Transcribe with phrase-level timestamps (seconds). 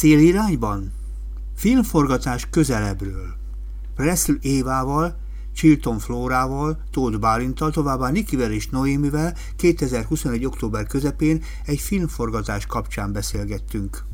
[0.00, 0.92] Szélirányban?
[1.56, 3.34] Filmforgatás közelebbről.
[3.94, 5.16] Presley Évával,
[5.54, 10.44] Chilton Flórával, Tóth Bálintal, továbbá Nikivel és Noémivel 2021.
[10.44, 14.04] október közepén egy filmforgatás kapcsán beszélgettünk.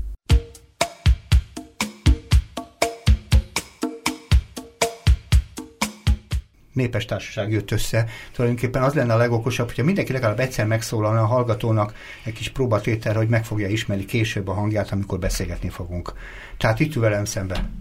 [6.76, 8.06] Népes társaság jött össze.
[8.32, 11.94] Tulajdonképpen az lenne a legokosabb, hogyha mindenki legalább egyszer megszólalna a hallgatónak
[12.24, 16.12] egy kis próbatételre, hogy meg fogja ismerni később a hangját, amikor beszélgetni fogunk.
[16.58, 17.78] Tehát itt velem szemben.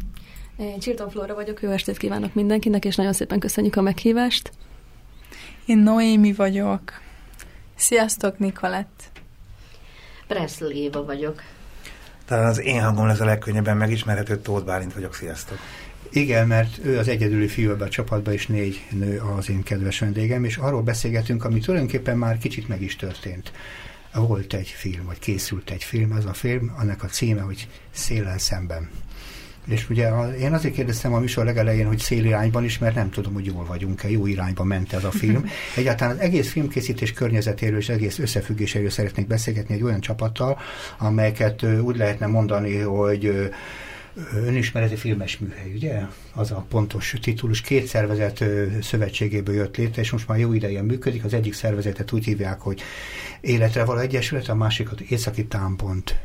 [0.57, 4.51] Én Csirton Flóra vagyok, jó estét kívánok mindenkinek, és nagyon szépen köszönjük a meghívást.
[5.65, 6.81] Én Noémi vagyok.
[7.75, 9.03] Sziasztok, Nikolett.
[10.27, 11.41] Presley Éva vagyok.
[12.25, 15.57] Talán az én hangom lesz a legkönnyebben megismerhető, Tóth Bálint vagyok, sziasztok.
[16.15, 19.99] Igen, mert ő az egyedüli fiú ebben a csapatban, és négy nő az én kedves
[19.99, 23.51] vendégem, és arról beszélgetünk, ami tulajdonképpen már kicsit meg is történt.
[24.13, 28.37] Volt egy film, vagy készült egy film, az a film, annak a címe, hogy Széllel
[28.37, 28.89] szemben.
[29.67, 30.09] És ugye
[30.39, 34.09] én azért kérdeztem a műsor legelején, hogy szélirányban is, mert nem tudom, hogy jól vagyunk-e,
[34.09, 35.45] jó irányba ment ez a film.
[35.75, 40.59] Egyáltalán az egész filmkészítés környezetéről és egész összefüggéséről szeretnék beszélgetni egy olyan csapattal,
[40.97, 43.49] amelyeket úgy lehetne mondani, hogy
[44.35, 46.01] önismereti filmes műhely, ugye?
[46.33, 47.61] Az a pontos titulus.
[47.61, 48.43] Két szervezet
[48.81, 51.23] szövetségéből jött létre, és most már jó ideje működik.
[51.23, 52.81] Az egyik szervezetet úgy hívják, hogy
[53.41, 56.15] Életre való egyesület, a másikat Északi Támpont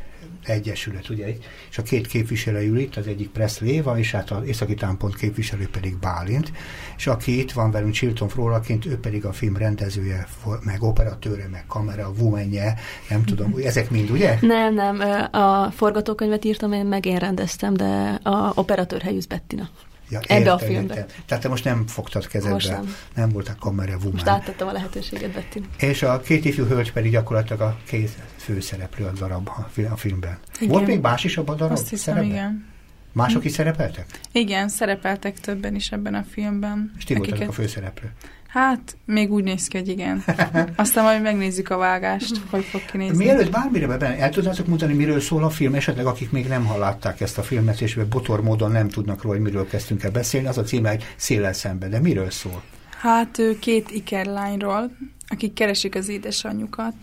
[0.45, 1.35] Egyesület, ugye,
[1.69, 5.15] és a két képviselő ül itt, az egyik Presley Éva, és hát az északi támpont
[5.15, 6.51] képviselő pedig Bálint,
[6.97, 10.27] és aki itt van velünk Chilton Flóraként, ő pedig a film rendezője,
[10.63, 12.75] meg operatőre, meg kamera, vumenje,
[13.09, 14.37] nem tudom, ezek mind, ugye?
[14.41, 14.99] Nem, nem,
[15.31, 19.69] a forgatókönyvet írtam én, meg én rendeztem, de a operatőr helyűz Bettina.
[20.11, 20.93] Ja, Ebbe értem, a filmbe.
[20.93, 21.15] Értem.
[21.25, 22.53] Tehát te most nem fogtad kezedbe.
[22.53, 22.95] Most nem.
[23.15, 24.11] Nem voltál kamera woman.
[24.11, 25.63] Most áttettem a lehetőséget, Betty.
[25.77, 29.49] És a két ifjú hölgy pedig gyakorlatilag a két főszereplő a darab
[29.91, 30.37] a filmben.
[30.55, 30.69] Igen.
[30.69, 31.73] Volt még más is abban a darab?
[31.73, 32.65] Azt hiszem, igen.
[33.13, 34.05] Mások is szerepeltek?
[34.31, 36.91] Igen, szerepeltek többen is ebben a filmben.
[36.97, 38.11] És ti voltatok a főszereplő?
[38.51, 40.23] Hát, még úgy néz ki, hogy igen.
[40.75, 43.23] Aztán majd megnézzük a vágást, hogy fog kinézni.
[43.23, 47.21] Mielőtt bármire benne, el tudnátok mondani, miről szól a film, esetleg akik még nem hallották
[47.21, 50.57] ezt a filmet, és botor módon nem tudnak róla, hogy miről kezdtünk el beszélni, az
[50.57, 52.61] a címe egy széllel szembe, de miről szól?
[52.97, 54.91] Hát két ikerlányról,
[55.27, 56.93] akik keresik az édesanyjukat.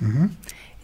[0.00, 0.30] Uh-huh.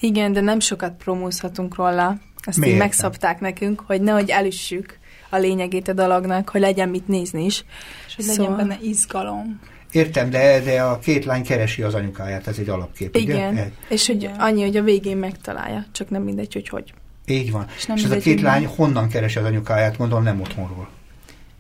[0.01, 2.19] Igen, de nem sokat promózhatunk róla.
[2.41, 4.99] Ezt Miért így megszabták nekünk, hogy nehogy elüssük
[5.29, 7.65] a lényegét a dalagnak, hogy legyen mit nézni is.
[8.06, 8.51] És hogy szóval...
[8.51, 9.61] legyen benne izgalom.
[9.94, 13.71] Értem, de, de a két lány keresi az anyukáját, ez egy alapkép, Igen, ugye?
[13.88, 16.93] és hogy annyi, hogy a végén megtalálja, csak nem mindegy, hogy hogy.
[17.27, 17.66] Így van.
[17.77, 20.88] És, nem és ez a két lány honnan keresi az anyukáját, gondolom nem otthonról.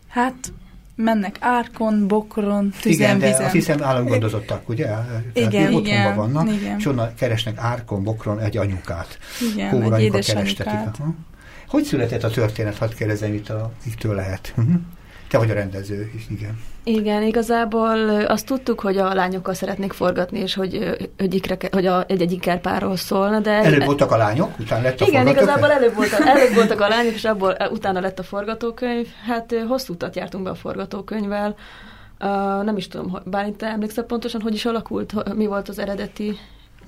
[0.08, 0.52] Hát
[0.96, 3.44] mennek árkon, bokron, tüzen, Igen, de vizen.
[3.44, 4.86] azt hiszem államgondozottak, ugye?
[4.86, 6.78] Tehát igen, igen, vannak, igen.
[6.78, 9.18] és onnan keresnek árkon, bokron egy anyukát.
[9.52, 10.98] Igen, Hóra egy édesanyukát.
[11.68, 14.54] Hogy született a történet, hadd kérdezem itt, a, itt lehet.
[15.34, 16.60] Te vagy a rendező is, igen.
[16.84, 22.04] Igen, igazából azt tudtuk, hogy a lányokkal szeretnék forgatni, és hogy, hogy, ikre, hogy a,
[22.08, 23.50] egy-egy ikerpárról szólna, de...
[23.50, 27.14] Előbb voltak a lányok, utána lett a Igen, igazából előbb voltak, előbb voltak a lányok,
[27.14, 29.06] és abból utána lett a forgatókönyv.
[29.26, 31.56] Hát hosszú utat jártunk be a forgatókönyvvel.
[32.20, 36.38] Uh, nem is tudom, bár te emlékszel pontosan, hogy is alakult, mi volt az eredeti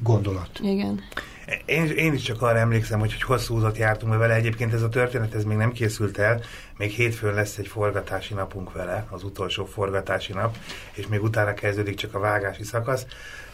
[0.02, 0.50] gondolat.
[0.62, 1.02] Igen.
[1.64, 4.34] Én, én is csak arra emlékszem, hogy, hogy hosszú utat jártunk vele.
[4.34, 6.40] Egyébként ez a történet ez még nem készült el.
[6.78, 10.56] Még hétfőn lesz egy forgatási napunk vele, az utolsó forgatási nap,
[10.92, 13.06] és még utána kezdődik csak a vágási szakasz.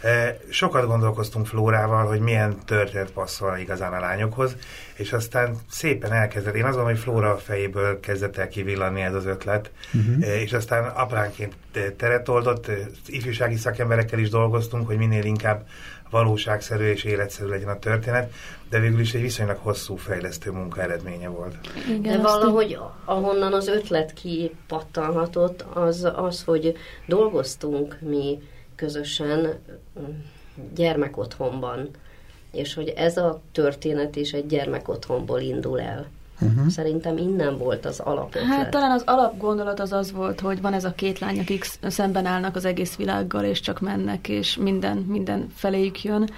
[0.03, 4.56] E, sokat gondolkoztunk Flórával, hogy milyen történet passzol igazán a lányokhoz,
[4.94, 6.54] és aztán szépen elkezdett.
[6.54, 10.26] Én azon, hogy Flóra fejéből kezdett el kivillanni ez az ötlet, uh-huh.
[10.26, 11.54] és aztán apránként
[11.97, 12.70] teret oldott,
[13.06, 15.66] ifjúsági szakemberekkel is dolgoztunk, hogy minél inkább
[16.12, 18.33] valóságszerű és életszerű legyen a történet,
[18.71, 21.55] de végül is egy viszonylag hosszú fejlesztő munka eredménye volt.
[21.89, 26.77] Igen, de valahogy ahonnan az ötlet kipattanhatott, az az, hogy
[27.07, 28.39] dolgoztunk mi
[28.75, 29.60] közösen
[30.01, 30.04] mm,
[30.75, 31.89] gyermekotthonban,
[32.53, 36.07] és hogy ez a történet is egy gyermekotthonból indul el.
[36.41, 36.69] Uh-huh.
[36.69, 38.45] Szerintem innen volt az alapötlet.
[38.45, 42.27] Hát talán az alapgondolat az az volt, hogy van ez a két lány, akik szemben
[42.27, 46.29] állnak az egész világgal, és csak mennek, és minden, minden feléjük jön.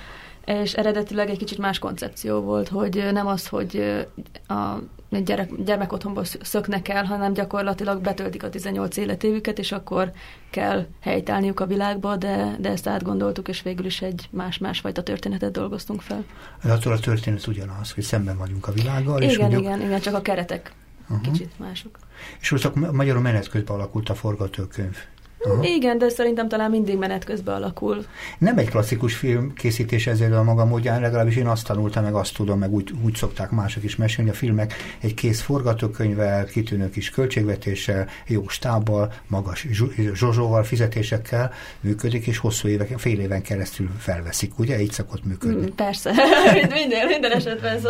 [0.44, 4.04] És eredetileg egy kicsit más koncepció volt, hogy nem az, hogy
[4.48, 10.12] a gyerek, gyermekotthonból szöknek el, hanem gyakorlatilag betöltik a 18 életévüket, és akkor
[10.50, 16.00] kell helytállniuk a világba, de, de ezt átgondoltuk, és végül is egy más-másfajta történetet dolgoztunk
[16.00, 16.24] fel.
[16.62, 19.16] Attól a történet ugyanaz, hogy szemben vagyunk a világgal.
[19.16, 20.72] Igen, és igen, igen, igen, csak a keretek
[21.08, 21.32] uh-huh.
[21.32, 21.98] kicsit mások.
[22.40, 24.96] És most magyarul menet közben alakult a forgatókönyv.
[25.44, 25.64] Aha.
[25.64, 28.04] Igen, de szerintem talán mindig menet közben alakul.
[28.38, 32.34] Nem egy klasszikus film készítés ezért a maga módján, legalábbis én azt tanultam, meg azt
[32.34, 34.30] tudom, meg úgy, úgy szokták mások is mesélni.
[34.30, 39.66] A filmek egy kész forgatókönyvvel, kitűnő kis költségvetéssel, jó stábbal, magas
[40.14, 44.80] zsozsóval, fizetésekkel működik, és hosszú évek, fél éven keresztül felveszik, ugye?
[44.80, 45.66] Így szokott működni.
[45.66, 46.12] Mm, persze,
[46.80, 47.82] minden, minden esetben ez.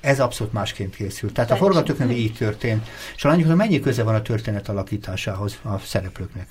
[0.00, 1.32] Ez abszolút másként készült.
[1.32, 2.86] Tehát a forgatókönyv így történt.
[3.16, 6.46] És lányoknak mennyi köze van a történet alakításához a szereplőknek?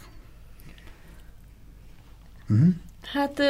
[2.51, 2.74] Uh-huh.
[3.13, 3.42] Hát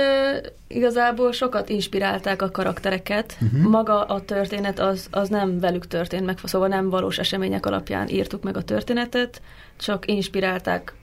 [0.67, 3.37] igazából sokat inspirálták a karaktereket.
[3.41, 3.61] Uh-huh.
[3.61, 8.43] Maga a történet az, az nem velük történt meg, szóval nem valós események alapján írtuk
[8.43, 9.41] meg a történetet,
[9.77, 10.93] csak inspirálták.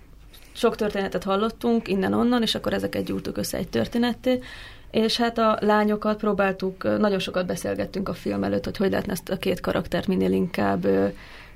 [0.53, 4.41] Sok történetet hallottunk innen-onnan, és akkor ezeket gyúrtuk össze egy történetté.
[4.91, 9.29] És hát a lányokat próbáltuk, nagyon sokat beszélgettünk a film előtt, hogy hogy lehetne ezt
[9.29, 10.87] a két karaktert minél inkább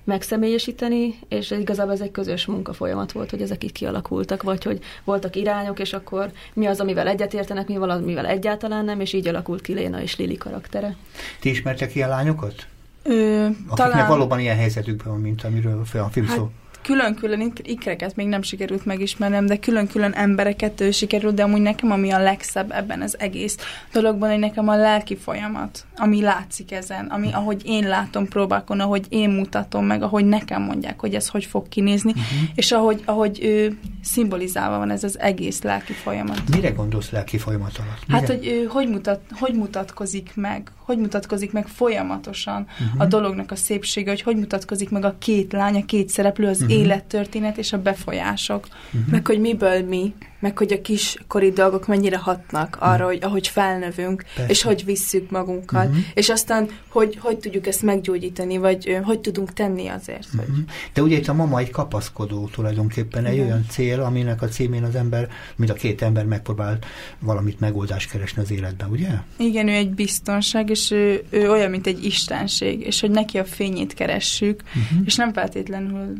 [0.05, 5.37] megszemélyesíteni, és igazából ez egy közös munkafolyamat volt, hogy ezek így kialakultak, vagy hogy voltak
[5.37, 9.61] irányok, és akkor mi az, amivel egyetértenek, mi az, amivel egyáltalán nem, és így alakult
[9.61, 10.97] ki Léna és Lili karaktere.
[11.41, 12.67] Ti ismertek ilyen lányokat?
[13.03, 14.09] Ö, Akiknek talán...
[14.09, 16.51] valóban ilyen helyzetükben van, mint amiről a film hát, szó
[16.83, 22.11] külön-külön ikreket még nem sikerült megismernem, de külön-külön embereket ő sikerült, de amúgy nekem ami
[22.11, 23.57] a legszebb ebben az egész
[23.93, 29.07] dologban, hogy nekem a lelki folyamat, ami látszik ezen, ami ahogy én látom próbákon, ahogy
[29.09, 32.49] én mutatom meg, ahogy nekem mondják, hogy ez hogy fog kinézni, uh-huh.
[32.55, 36.43] és ahogy, ahogy ő szimbolizálva van ez az egész lelki folyamat.
[36.55, 38.07] Mire gondolsz lelki folyamat alatt?
[38.07, 38.19] Mire?
[38.19, 43.01] Hát, hogy ő hogy, mutat, hogy mutatkozik meg, hogy mutatkozik meg folyamatosan uh-huh.
[43.01, 46.61] a dolognak a szépsége, hogy hogy mutatkozik meg a két lány, a két szereplő, az
[46.61, 46.79] uh-huh.
[46.79, 48.69] élettörténet és a befolyások.
[48.87, 49.11] Uh-huh.
[49.11, 53.07] Meg hogy miből mi, meg hogy a kiskori dolgok mennyire hatnak arra, uh-huh.
[53.09, 54.51] hogy ahogy felnövünk, Persze.
[54.51, 56.05] és hogy visszük magunkat, uh-huh.
[56.15, 60.27] és aztán hogy, hogy tudjuk ezt meggyógyítani, vagy hogy tudunk tenni azért.
[60.35, 60.55] Uh-huh.
[60.55, 60.65] Hogy...
[60.93, 64.95] De ugye itt a mama egy kapaszkodó tulajdonképpen, egy olyan cél, aminek a címén az
[64.95, 66.79] ember, mind a két ember megpróbál
[67.19, 69.09] valamit megoldást keresni az életben, ugye?
[69.37, 73.45] Igen, ő egy biztonság, és ő, ő olyan, mint egy istenség, és hogy neki a
[73.45, 75.01] fényét keressük, uh-huh.
[75.05, 76.15] és nem feltétlenül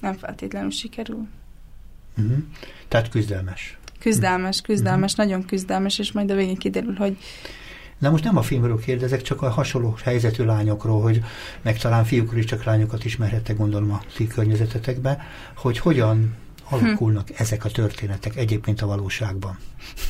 [0.00, 1.26] nem feltétlenül sikerül.
[2.18, 2.38] Uh-huh.
[2.88, 3.78] Tehát küzdelmes.
[4.00, 5.26] Küzdelmes, küzdelmes, uh-huh.
[5.26, 7.16] nagyon küzdelmes, és majd a végén kiderül, hogy
[7.98, 11.22] Na most nem a filmről kérdezek, csak a hasonló helyzetű lányokról, hogy
[11.62, 15.18] meg talán fiúkról is csak lányokat ismerhettek, gondolom a ti környezetetekben,
[15.56, 16.34] hogy hogyan
[16.70, 17.34] alakulnak hm.
[17.36, 19.58] ezek a történetek egyébként a valóságban?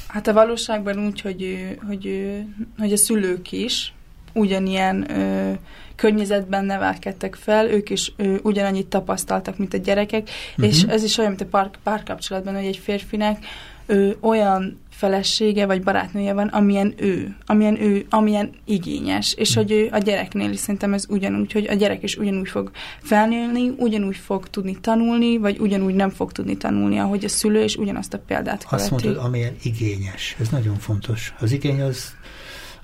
[0.07, 2.33] Hát a valóságban úgy, hogy, hogy,
[2.79, 3.93] hogy a szülők is
[4.39, 5.53] ugyanilyen ö,
[5.97, 10.67] környezetben nevelkedtek fel, ők is ö, ugyanannyit tapasztaltak, mint a gyerekek, uh-huh.
[10.67, 13.45] és ez is olyan, mint a pár, párkapcsolatban, hogy egy férfinek
[13.87, 19.89] ö, olyan felesége vagy barátnője van, amilyen ő, amilyen ő, amilyen igényes, és hogy ő
[19.93, 22.71] a gyereknél is szerintem ez ugyanúgy, hogy a gyerek is ugyanúgy fog
[23.03, 27.77] felnőni, ugyanúgy fog tudni tanulni, vagy ugyanúgy nem fog tudni tanulni, ahogy a szülő, és
[27.77, 28.83] ugyanazt a példát követi.
[28.83, 30.37] Azt mondod, amilyen igényes.
[30.41, 31.35] Ez nagyon fontos.
[31.41, 32.15] Az igény az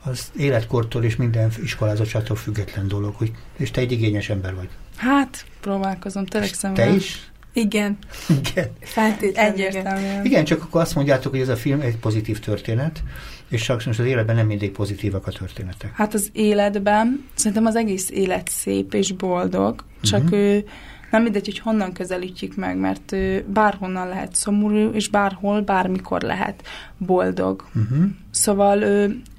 [0.04, 4.68] az életkortól és minden iskolázottságtól független dolog, hogy, és te egy igényes ember vagy.
[4.96, 6.74] Hát, próbálkozom, törekszem.
[6.74, 7.30] Te is?
[7.52, 7.98] Igen.
[8.40, 8.68] Igen.
[8.80, 9.52] Feltétlenül.
[9.52, 10.24] Egyértelműen.
[10.24, 13.02] Igen, csak akkor azt mondjátok, hogy ez a film egy pozitív történet,
[13.48, 15.92] és sajnos az életben nem mindig pozitívak a történetek.
[15.94, 20.38] Hát az életben, szerintem az egész élet szép és boldog, csak uh-huh.
[20.38, 20.64] ő
[21.14, 23.16] nem mindegy, hogy honnan közelítjük meg, mert
[23.46, 26.62] bárhonnan lehet szomorú, és bárhol, bármikor lehet
[26.98, 27.64] boldog.
[27.74, 28.04] Uh-huh.
[28.30, 28.84] Szóval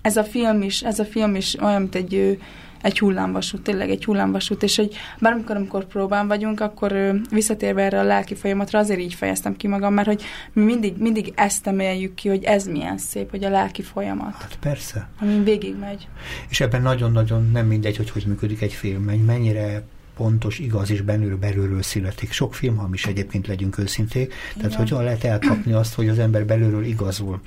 [0.02, 2.40] ez a film is, ez a film is olyan, mint egy
[2.82, 8.04] egy hullámvasút, tényleg egy hullámvasút, és hogy bármikor, amikor próbán vagyunk, akkor visszatérve erre a
[8.04, 12.30] lelki folyamatra, azért így fejeztem ki magam, mert hogy mi mindig, mindig ezt emeljük ki,
[12.30, 14.34] hogy ez milyen szép, hogy a lelki folyamat.
[14.34, 15.08] Hát persze.
[15.22, 16.08] Ami végig megy.
[16.50, 19.84] És ebben nagyon-nagyon nem mindegy, hogy hogy működik egy film, mennyire
[20.16, 22.32] pontos, igaz és belülről, belülről születik.
[22.32, 24.34] Sok film hamis egyébként, legyünk őszinték.
[24.54, 24.78] Tehát Igen.
[24.78, 27.40] hogyan lehet elkapni azt, hogy az ember belülről igazul,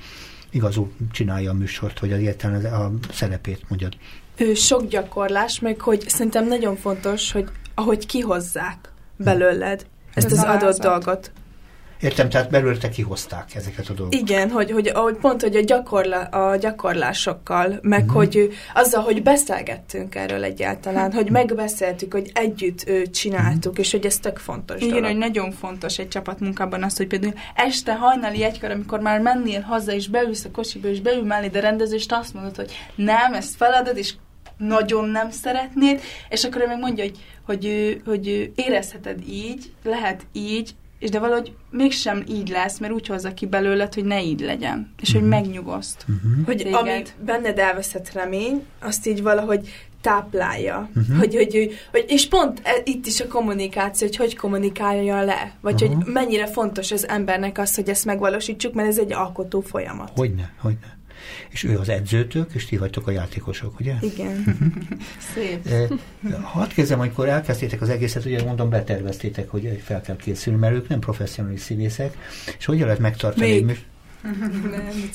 [0.49, 3.93] igazul csinálja a műsort, hogy az értelme a szerepét mondjad.
[4.37, 10.79] Ő sok gyakorlás, meg hogy szerintem nagyon fontos, hogy ahogy kihozzák belőled ezt az adott
[10.81, 11.31] dolgot.
[12.01, 14.19] Értem, tehát belőle kihozták ezeket a dolgokat.
[14.19, 18.15] Igen, hogy, hogy, hogy pont, hogy a, gyakorla, a gyakorlásokkal, meg uh-huh.
[18.15, 23.85] hogy azzal, hogy beszélgettünk erről egyáltalán, hogy megbeszéltük, hogy együtt ő, csináltuk, uh-huh.
[23.85, 25.05] és hogy ez tök fontos Igen, dolog.
[25.05, 29.91] hogy nagyon fontos egy csapatmunkában az, hogy például este hajnali egykor, amikor már mennél haza,
[29.91, 33.97] és beülsz a kocsiba, és beül mellé a rendezést, azt mondod, hogy nem, ezt feladod,
[33.97, 34.13] és
[34.57, 40.75] nagyon nem szeretnéd, és akkor ő meg mondja, hogy, hogy, hogy érezheted így, lehet így,
[40.99, 44.93] és de valahogy mégsem így lesz, mert úgy hozza ki belőled, hogy ne így legyen,
[45.01, 45.21] és uh-huh.
[45.21, 45.39] hogy mhm.
[45.39, 46.05] megnyugaszt.
[46.07, 46.45] Uh-huh.
[46.45, 46.73] Hogy téged.
[46.73, 49.69] amit benned elveszett remény, azt így valahogy
[50.01, 50.89] táplálja.
[50.95, 51.17] Uh-huh.
[51.17, 55.83] Hogy, hogy, hogy, és pont e, itt is a kommunikáció, hogy hogy kommunikálja le, vagy
[55.83, 56.03] uh-huh.
[56.03, 60.11] hogy mennyire fontos az embernek az, hogy ezt megvalósítsuk, mert ez egy alkotó folyamat.
[60.15, 60.97] Hogyne, hogyne.
[61.49, 63.95] És ő az edzőtök, és ti vagytok a játékosok, ugye?
[64.01, 64.57] Igen.
[65.33, 65.91] Szép.
[66.41, 70.87] Hadd kezdem, amikor elkezdtétek az egészet, ugye mondom, beterveztétek, hogy fel kell készülni, mert ők
[70.87, 72.17] nem professzionális színészek,
[72.57, 73.61] és hogyan lehet megtartani?
[73.61, 73.85] Még.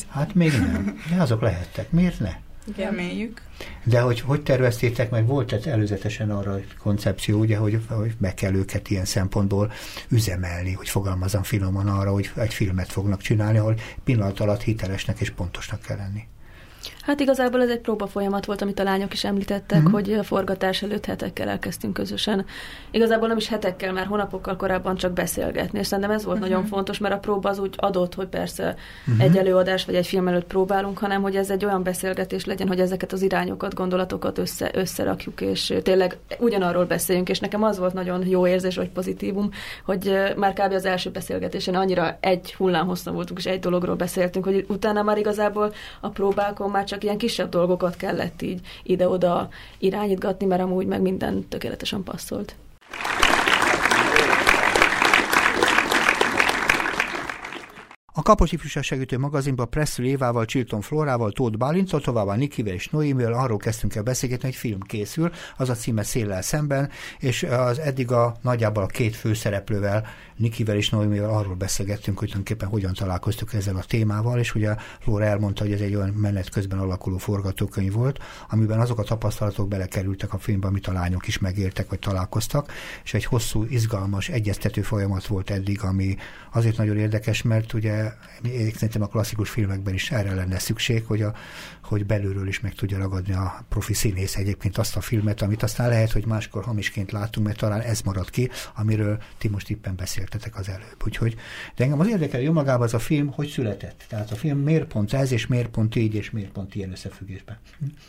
[0.08, 1.02] Hát még nem.
[1.10, 1.90] De azok lehettek.
[1.90, 2.32] Miért ne?
[2.76, 3.42] Reméljük.
[3.84, 8.54] De hogy hogy terveztétek meg, volt -e előzetesen arra koncepció, ugye, hogy, hogy meg kell
[8.54, 9.72] őket ilyen szempontból
[10.08, 15.30] üzemelni, hogy fogalmazom finoman arra, hogy egy filmet fognak csinálni, ahol pillanat alatt hitelesnek és
[15.30, 16.26] pontosnak kell lenni.
[17.04, 19.92] Hát igazából ez egy próba folyamat volt, amit a lányok is említettek, mm-hmm.
[19.92, 22.44] hogy a forgatás előtt hetekkel elkezdtünk közösen.
[22.90, 26.48] Igazából nem is hetekkel, már hónapokkal korábban csak beszélgetni, és szerintem ez volt mm-hmm.
[26.48, 28.76] nagyon fontos, mert a próba az úgy adott, hogy persze
[29.10, 29.20] mm-hmm.
[29.20, 32.80] egy előadás vagy egy film előtt próbálunk, hanem hogy ez egy olyan beszélgetés legyen, hogy
[32.80, 38.26] ezeket az irányokat, gondolatokat össze, összerakjuk, és tényleg ugyanarról beszéljünk, és nekem az volt nagyon
[38.26, 39.50] jó érzés, vagy pozitívum,
[39.84, 40.72] hogy már kb.
[40.72, 45.18] az első beszélgetésen annyira egy hullám hosszú voltunk, és egy dologról beszéltünk, hogy utána már
[45.18, 49.48] igazából a próbákon már csak ilyen kisebb dolgokat kellett így ide-oda
[49.78, 52.56] irányítgatni, mert amúgy meg minden tökéletesen passzolt.
[58.16, 63.32] A Kapos Ifjúság Segítő magazinban Presszül Évával, Csilton Flórával, Tóth Bálintal, továbbá Nikivel és Noémivel
[63.32, 68.10] arról kezdtünk el beszélgetni, hogy film készül, az a címe Széllel szemben, és az eddig
[68.10, 73.76] a nagyjából a két főszereplővel Nikivel és Noémivel arról beszélgettünk, hogy tulajdonképpen hogyan találkoztuk ezzel
[73.76, 78.18] a témával, és ugye Flóra elmondta, hogy ez egy olyan menet közben alakuló forgatókönyv volt,
[78.48, 82.72] amiben azok a tapasztalatok belekerültek a filmbe, amit a lányok is megértek, vagy találkoztak,
[83.04, 86.16] és egy hosszú, izgalmas, egyeztető folyamat volt eddig, ami
[86.52, 88.12] azért nagyon érdekes, mert ugye
[88.74, 91.34] szerintem a klasszikus filmekben is erre lenne szükség, hogy, a,
[91.84, 95.88] hogy belülről is meg tudja ragadni a profi színész egyébként azt a filmet, amit aztán
[95.88, 100.24] lehet, hogy máskor hamisként látunk, mert talán ez marad ki, amiről ti most éppen beszél
[100.24, 101.04] beszéltetek az előbb.
[101.04, 101.34] Úgyhogy,
[101.76, 104.04] de engem az érdekel jó magában az a film, hogy született.
[104.08, 107.58] Tehát a film miért pont ez, és miért pont így, és miért pont ilyen összefüggésben.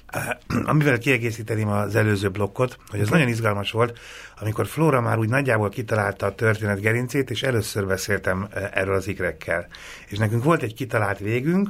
[0.72, 4.00] Amivel kiegészíteném az előző blokkot, hogy ez nagyon izgalmas volt,
[4.40, 9.68] amikor Flora már úgy nagyjából kitalálta a történet gerincét, és először beszéltem erről az ikrekkel.
[10.08, 11.70] És nekünk volt egy kitalált végünk,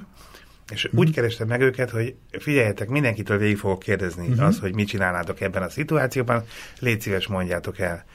[0.72, 1.00] és uh-huh.
[1.00, 4.46] úgy kerestem meg őket, hogy figyeljetek, mindenkitől végig fogok kérdezni uh-huh.
[4.46, 6.44] azt, hogy mit csinálnátok ebben a szituációban,
[6.80, 8.06] légy szíves, mondjátok el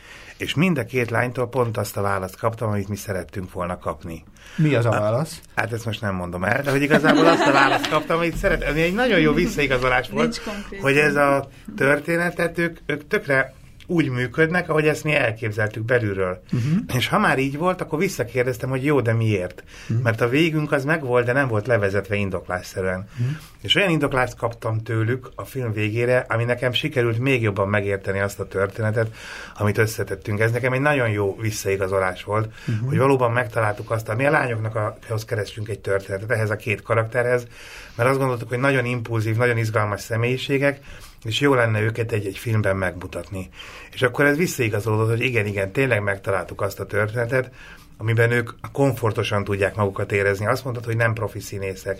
[0.40, 4.24] és mind a két lánytól pont azt a választ kaptam, amit mi szerettünk volna kapni.
[4.56, 5.40] Mi az a válasz?
[5.44, 8.36] A, hát ezt most nem mondom el, de hogy igazából azt a választ kaptam, amit
[8.36, 10.42] szeret, ami egy nagyon jó visszaigazolás volt,
[10.80, 13.54] hogy ez a történetet ők, ők tökre
[13.90, 16.42] úgy működnek, ahogy ezt mi elképzeltük belülről.
[16.52, 16.96] Uh-huh.
[16.96, 19.64] És ha már így volt, akkor visszakérdeztem, hogy jó, de miért?
[19.82, 20.02] Uh-huh.
[20.04, 23.08] Mert a végünk az megvolt, de nem volt levezetve indoklásszerűen.
[23.12, 23.36] Uh-huh.
[23.62, 28.40] És olyan indoklást kaptam tőlük a film végére, ami nekem sikerült még jobban megérteni azt
[28.40, 29.14] a történetet,
[29.56, 30.40] amit összetettünk.
[30.40, 32.88] Ez nekem egy nagyon jó visszaigazolás volt, uh-huh.
[32.88, 36.82] hogy valóban megtaláltuk azt, ami a lányoknak a, ahhoz kerestünk egy történetet, ehhez a két
[36.82, 37.46] karakterhez,
[37.94, 40.80] mert azt gondoltuk, hogy nagyon impulzív, nagyon izgalmas személyiségek,
[41.24, 43.48] és jó lenne őket egy-egy filmben megmutatni.
[43.92, 47.50] És akkor ez visszaigazolódott, hogy igen, igen, tényleg megtaláltuk azt a történetet,
[47.96, 50.46] amiben ők komfortosan tudják magukat érezni.
[50.46, 51.98] Azt mondtad, hogy nem profi színészek.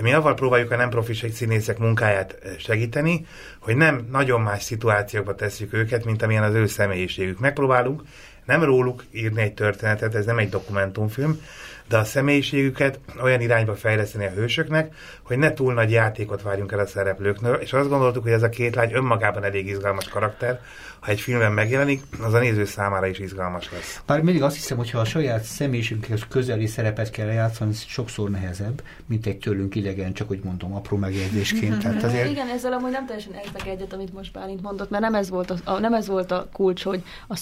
[0.00, 3.26] Mi avval próbáljuk a nem profi színészek munkáját eh, segíteni,
[3.58, 7.38] hogy nem nagyon más szituációkba tesszük őket, mint amilyen az ő személyiségük.
[7.38, 8.02] Megpróbálunk
[8.44, 11.40] nem róluk írni egy történetet, ez nem egy dokumentumfilm,
[11.88, 16.78] de a személyiségüket olyan irányba fejleszteni a hősöknek, hogy ne túl nagy játékot várjunk el
[16.78, 20.60] a szereplőknől, és azt gondoltuk, hogy ez a két lány önmagában elég izgalmas karakter,
[21.06, 24.00] ha egy filmben megjelenik, az a néző számára is izgalmas lesz.
[24.06, 28.30] Bár mindig azt hiszem, hogy ha a saját személyiségünkhöz közeli szerepet kell játszani, ez sokszor
[28.30, 31.78] nehezebb, mint egy tőlünk idegen, csak úgy mondom, apró megjegyzésként.
[31.78, 32.30] Tehát azért...
[32.30, 35.50] Igen, ezzel amúgy nem teljesen értek egyet, amit most Bálint mondott, mert nem ez volt
[35.50, 37.36] a, a, nem ez volt a kulcs, hogy a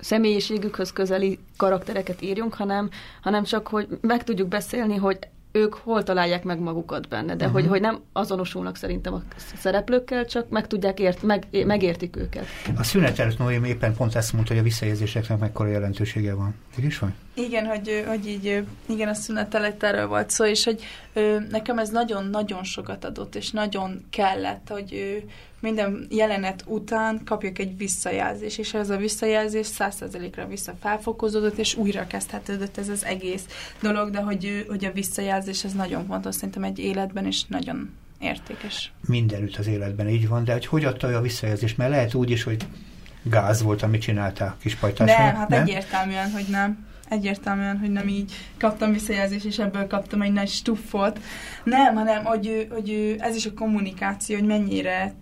[0.00, 2.90] személyiségükhöz közeli karaktereket írjunk, hanem,
[3.22, 5.18] hanem csak, hogy meg tudjuk beszélni, hogy
[5.56, 7.60] ők hol találják meg magukat benne, de uh-huh.
[7.60, 9.22] hogy, hogy nem azonosulnak szerintem a
[9.58, 12.46] szereplőkkel, csak meg tudják ért, meg, megértik őket.
[12.76, 16.54] A szünet előtt Noémi éppen pont ezt mondta, hogy a visszajelzéseknek mekkora jelentősége van.
[16.78, 17.14] Így is van?
[17.34, 20.82] Igen, hogy, hogy így, igen, a szünet előtt erről volt szó, és hogy
[21.50, 25.22] nekem ez nagyon-nagyon sokat adott, és nagyon kellett, hogy
[25.66, 32.06] minden jelenet után kapjak egy visszajelzés, és ez a visszajelzés százszerzelékre vissza felfokozódott, és újra
[32.06, 36.78] kezdhetődött ez az egész dolog, de hogy, hogy a visszajelzés ez nagyon fontos szerintem egy
[36.78, 38.92] életben, és nagyon értékes.
[39.06, 41.74] Mindenütt az életben így van, de hogy hogy adta a visszajelzés?
[41.74, 42.66] Mert lehet úgy is, hogy
[43.22, 45.16] gáz volt, amit csináltál kispajtás.
[45.16, 45.62] Nem, hát nem?
[45.62, 51.20] egyértelműen, hogy nem egyértelműen, hogy nem így kaptam visszajelzést, és ebből kaptam egy nagy stuffot.
[51.64, 55.14] Nem, hanem, hogy, hogy ez is a kommunikáció, hogy mennyire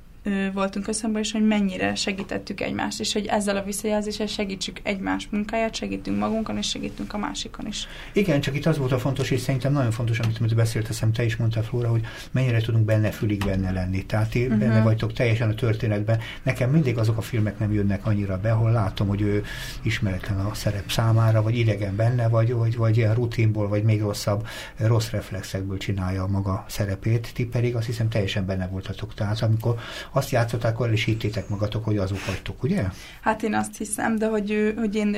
[0.52, 5.74] voltunk összemben, és hogy mennyire segítettük egymást, és hogy ezzel a visszajelzéssel segítsük egymás munkáját,
[5.74, 7.86] segítünk magunkon, és segítünk a másikon is.
[8.12, 11.12] Igen, csak itt az volt a fontos, és szerintem nagyon fontos, amit, amit beszélt, hiszem
[11.12, 14.06] te is mondtál, Flóra, hogy mennyire tudunk benne fülig benne lenni.
[14.06, 14.58] Tehát ti uh-huh.
[14.58, 16.18] benne vagytok teljesen a történetben.
[16.42, 19.44] Nekem mindig azok a filmek nem jönnek annyira be, ahol látom, hogy ő
[19.82, 24.46] ismeretlen a szerep számára, vagy idegen benne, vagy, vagy, vagy ilyen rutinból, vagy még rosszabb,
[24.76, 27.30] rossz reflexekből csinálja a maga szerepét.
[27.34, 29.14] Ti pedig azt hiszem teljesen benne voltatok.
[29.14, 29.76] Tehát amikor
[30.16, 32.84] azt játszották, akkor is hittétek magatok, hogy azok vagytok, ugye?
[33.20, 35.16] Hát én azt hiszem, de hogy, hogy én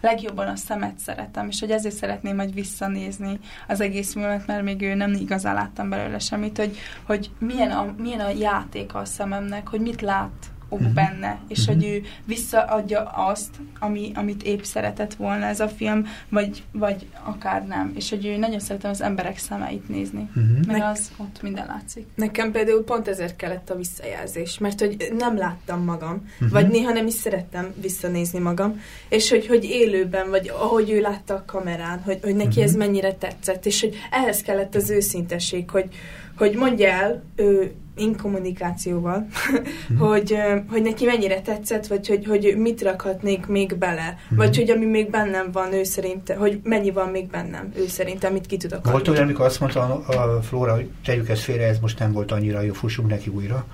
[0.00, 4.82] legjobban a szemet szeretem, és hogy ezért szeretném majd visszanézni az egész filmet, mert még
[4.82, 9.68] ő nem igazán láttam belőle semmit, hogy, hogy milyen, a, milyen a játék a szememnek,
[9.68, 10.92] hogy mit lát uh-huh.
[10.92, 11.74] benne, és uh-huh.
[11.74, 17.66] hogy ő visszaadja azt, ami, amit épp szeretett volna ez a film, vagy, vagy akár
[17.66, 17.92] nem.
[17.96, 20.66] És hogy ő nagyon szeretem az emberek szemeit nézni, uh-huh.
[20.66, 22.06] mert az ott minden látszik.
[22.14, 26.50] Nekem például pont ezért kellett a visszajelzés, mert hogy nem láttam magam, uh-huh.
[26.50, 31.34] vagy néha nem is szerettem visszanézni magam, és hogy, hogy élőben, vagy ahogy ő látta
[31.34, 32.64] a kamerán, hogy, hogy neki uh-huh.
[32.64, 35.88] ez mennyire tetszett, és hogy ehhez kellett az őszinteség, hogy,
[36.36, 39.26] hogy mondja el, ő inkommunikációval,
[39.92, 39.96] mm.
[40.08, 40.36] hogy,
[40.70, 44.36] hogy neki mennyire tetszett, vagy hogy, hogy mit rakhatnék még bele, mm.
[44.36, 48.24] vagy hogy ami még bennem van ő szerint, hogy mennyi van még bennem ő szerint,
[48.24, 48.90] amit ki tudok adni.
[48.90, 52.32] Volt olyan, amikor azt mondta a Flóra, hogy tegyük ezt félre, ez most nem volt
[52.32, 53.66] annyira jó, fussunk neki újra?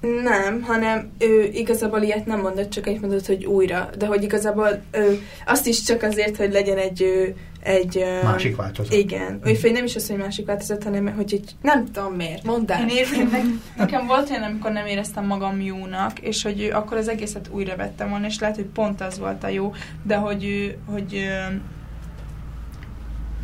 [0.00, 3.90] Nem, hanem ő igazából ilyet nem mondott, csak egy mondott, hogy újra.
[3.98, 8.04] De hogy igazából ő, azt is csak azért, hogy legyen egy ő, egy...
[8.22, 8.94] Másik változat.
[8.94, 9.40] Igen.
[9.46, 12.80] Úgyhogy nem is az, hogy másik változat, hanem hogy egy, nem tudom miért, mondd el.
[12.80, 17.48] Én érzem, nekem volt olyan, amikor nem éreztem magam jónak, és hogy akkor az egészet
[17.50, 21.28] újra vettem volna, és lehet, hogy pont az volt a jó, de hogy, hogy,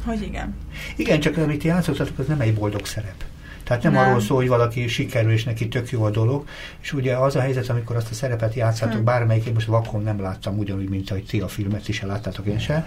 [0.07, 0.57] hogy igen.
[0.97, 3.25] Igen, csak amit játszottatok, az nem egy boldog szerep.
[3.67, 6.47] Tehát nem, nem arról szól, hogy valaki sikerül, és neki tök jó a dolog.
[6.81, 9.05] És ugye az a helyzet, amikor azt a szerepet játszátok, hmm.
[9.05, 12.59] bármelyik, én most vakon nem láttam ugyanúgy, mint ahogy ti a filmet is láttátok, én
[12.59, 12.85] sem,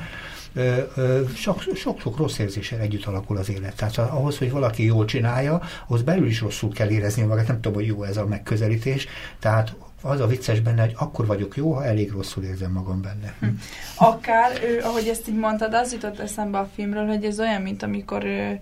[1.76, 3.76] sok-sok rossz érzéssel együtt alakul az élet.
[3.76, 7.48] Tehát ahhoz, hogy valaki jól csinálja, ahhoz belül is rosszul kell érezni magát.
[7.48, 9.08] Nem tudom, hogy jó ez a megközelítés.
[9.40, 13.34] Tehát az a vicces benne, hogy akkor vagyok jó, ha elég rosszul érzem magam benne.
[13.40, 13.48] Hm.
[13.96, 17.84] Akár, ő, ahogy ezt így mondtad, az jutott eszembe a filmről, hogy ez olyan, mint
[17.84, 18.60] amikor ő,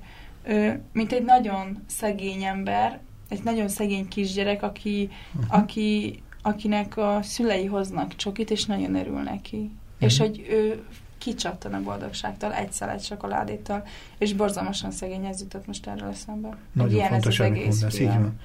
[0.94, 5.60] mint egy nagyon szegény ember, egy nagyon szegény kisgyerek, aki, uh-huh.
[5.60, 9.58] aki, akinek a szülei hoznak csokit, és nagyon örül neki.
[9.58, 9.72] Uh-huh.
[10.00, 10.84] És hogy ő
[11.18, 13.84] kicsattan a boldogságtól, egy szelet csokoládétól,
[14.18, 16.58] és borzalmasan szegény ez jutott most erről eszembe.
[16.72, 18.40] Nagyon ilyen fontos, ez az egész mondasz, így van.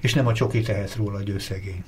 [0.00, 1.84] És nem a csoki tehet róla, hogy ő szegény.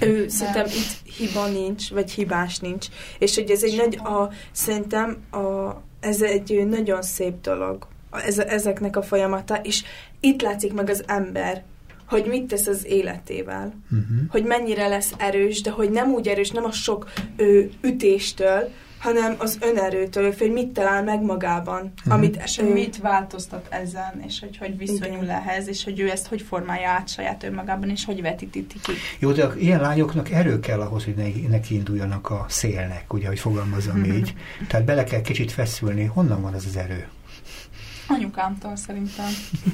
[0.00, 2.86] Ő, szerintem itt hiba nincs, vagy hibás nincs.
[3.18, 8.96] És hogy ez egy nagy, a, szerintem a, ez egy nagyon szép dolog, ez, ezeknek
[8.96, 9.82] a folyamata, és
[10.20, 11.62] itt látszik meg az ember,
[12.06, 14.16] hogy mit tesz az életével, uh-huh.
[14.28, 18.68] hogy mennyire lesz erős, de hogy nem úgy erős, nem a sok ő, ütéstől,
[19.02, 21.92] hanem az önerőtől, hogy mit talál meg magában.
[21.98, 22.14] Uh-huh.
[22.14, 22.72] Amit, és ő...
[22.72, 25.36] mit változtat ezen, és hogy hogy viszonyul Igen.
[25.36, 28.92] ehhez, és hogy ő ezt hogy formálja át saját önmagában, és hogy vetíti ki.
[29.18, 31.14] Jó, de ilyen lányoknak erő kell ahhoz, hogy
[31.48, 34.34] neki, induljanak a szélnek, ugye, hogy fogalmazom így.
[34.68, 36.04] Tehát bele kell kicsit feszülni.
[36.04, 37.08] Honnan van az az erő?
[38.12, 39.26] Anyukámtól szerintem.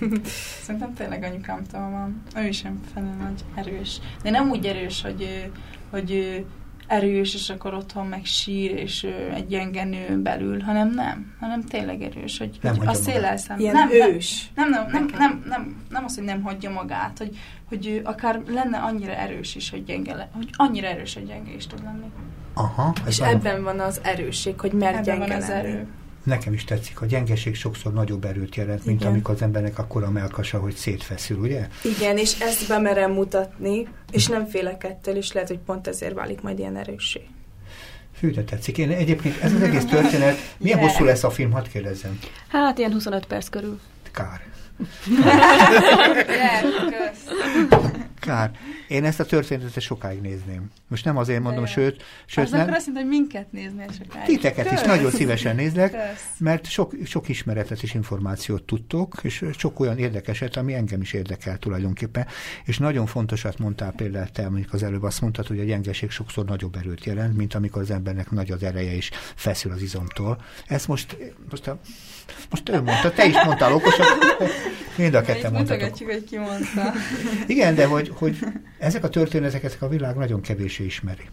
[0.65, 2.23] szerintem tényleg anyukámtól van.
[2.37, 4.01] Ő is sem felül nagy erős.
[4.23, 5.51] De nem úgy erős, hogy,
[5.91, 6.45] hogy
[6.89, 12.03] erős, és akkor otthon meg sír, és egy gyenge nő belül, hanem nem, hanem tényleg
[12.03, 13.59] erős, hogy, nem hogy a széllel szem.
[13.59, 14.51] Ilyen nem, ős.
[14.55, 17.37] Nem, nem, nem, nem, nem, nem, az, hogy nem hagyja magát, hogy,
[17.69, 21.67] hogy akár lenne annyira erős is, hogy gyenge le, hogy annyira erős, hogy gyenge is
[21.67, 22.07] tud lenni.
[22.55, 22.93] Aha.
[23.07, 25.87] És ebben van az erősség, hogy mert gyenge van az erő
[26.29, 29.13] nekem is tetszik, a gyengeség sokszor nagyobb erőt jelent, mint Igen.
[29.13, 31.69] amikor az embernek akkor a melkasa, hogy szétfeszül, ugye?
[31.85, 36.41] Igen, és ezt bemerem mutatni, és nem félek ettől, és lehet, hogy pont ezért válik
[36.41, 37.21] majd ilyen erőssé.
[38.15, 38.79] Fű, de tetszik.
[38.79, 42.19] Én egyébként ez az egész történet, milyen hosszú lesz a film, hadd kérdezzem?
[42.49, 43.81] Hát ilyen 25 perc körül.
[44.13, 44.47] Kár.
[48.19, 48.51] Kár.
[48.89, 50.71] Én ezt a történetet sokáig nézném.
[50.89, 52.03] Most nem azért mondom, De sőt...
[52.27, 54.27] sőt az nem, akkor azt mondta, hogy minket néznél sokáig.
[54.27, 54.81] Titeket Kösz.
[54.81, 56.25] is nagyon szívesen nézlek, Kösz.
[56.39, 61.59] mert sok, sok ismeretet és információt tudtok, és sok olyan érdekeset, ami engem is érdekel
[61.59, 62.27] tulajdonképpen.
[62.65, 66.45] És nagyon fontosat mondtál például te, mondjuk az előbb azt mondtad, hogy a gyengeség sokszor
[66.45, 70.43] nagyobb erőt jelent, mint amikor az embernek nagy az ereje és feszül az izomtól.
[70.67, 71.17] Ezt most,
[71.51, 71.79] most, a,
[72.51, 74.07] most ő mondta, te is mondtál okosan.
[74.97, 75.99] Mind a ketten mondtatok.
[75.99, 76.93] hogy ki mondta.
[77.47, 81.25] Igen, de hogy hogy, hogy ezek a történeteket a világ nagyon kevésé ismeri.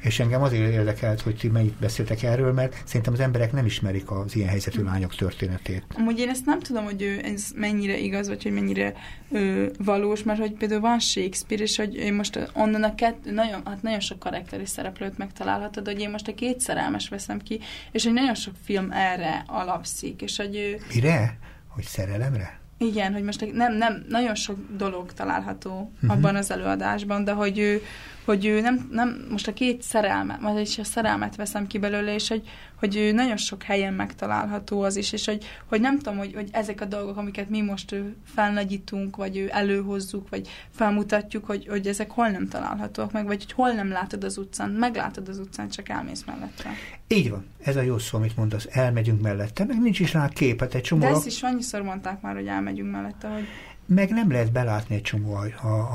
[0.00, 4.10] És engem azért érdekelt, hogy ti mennyit beszéltek erről, mert szerintem az emberek nem ismerik
[4.10, 4.86] az ilyen helyzetű hm.
[4.86, 5.84] lányok történetét.
[5.94, 8.92] Amúgy én ezt nem tudom, hogy ez mennyire igaz, vagy hogy mennyire
[9.30, 13.62] ö, valós, mert hogy például van Shakespeare, és hogy én most onnan a kettő, nagyon,
[13.64, 17.60] hát nagyon sok karakteri szereplőt megtalálhatod, hogy én most a két szerelmes veszem ki,
[17.92, 20.76] és hogy nagyon sok film erre alapszik, és hogy...
[20.94, 21.38] Mire?
[21.68, 22.62] Hogy szerelemre?
[22.86, 26.10] Igen, hogy most nem, nem, nagyon sok dolog található uh-huh.
[26.10, 27.82] abban az előadásban, de hogy ő,
[28.24, 32.28] hogy ő nem, nem most a két szerelmet, vagy a szerelmet veszem ki belőle, és
[32.28, 32.42] hogy,
[32.74, 36.48] hogy ő nagyon sok helyen megtalálható az is, és hogy, hogy nem tudom, hogy, hogy
[36.52, 37.94] ezek a dolgok, amiket mi most
[38.34, 43.52] felnagyítunk, vagy ő előhozzuk, vagy felmutatjuk, hogy, hogy ezek hol nem találhatóak meg, vagy hogy
[43.52, 46.70] hol nem látod az utcán, meglátod az utcán, csak elmész mellette.
[47.08, 50.74] Így van, ez a jó szó, amit mondasz, elmegyünk mellette, meg nincs is rá képet,
[50.74, 51.00] egy csomó...
[51.00, 53.44] De ezt is annyiszor mondták már, hogy elmegyünk mellette, hogy
[53.86, 55.38] meg nem lehet belátni egy csomó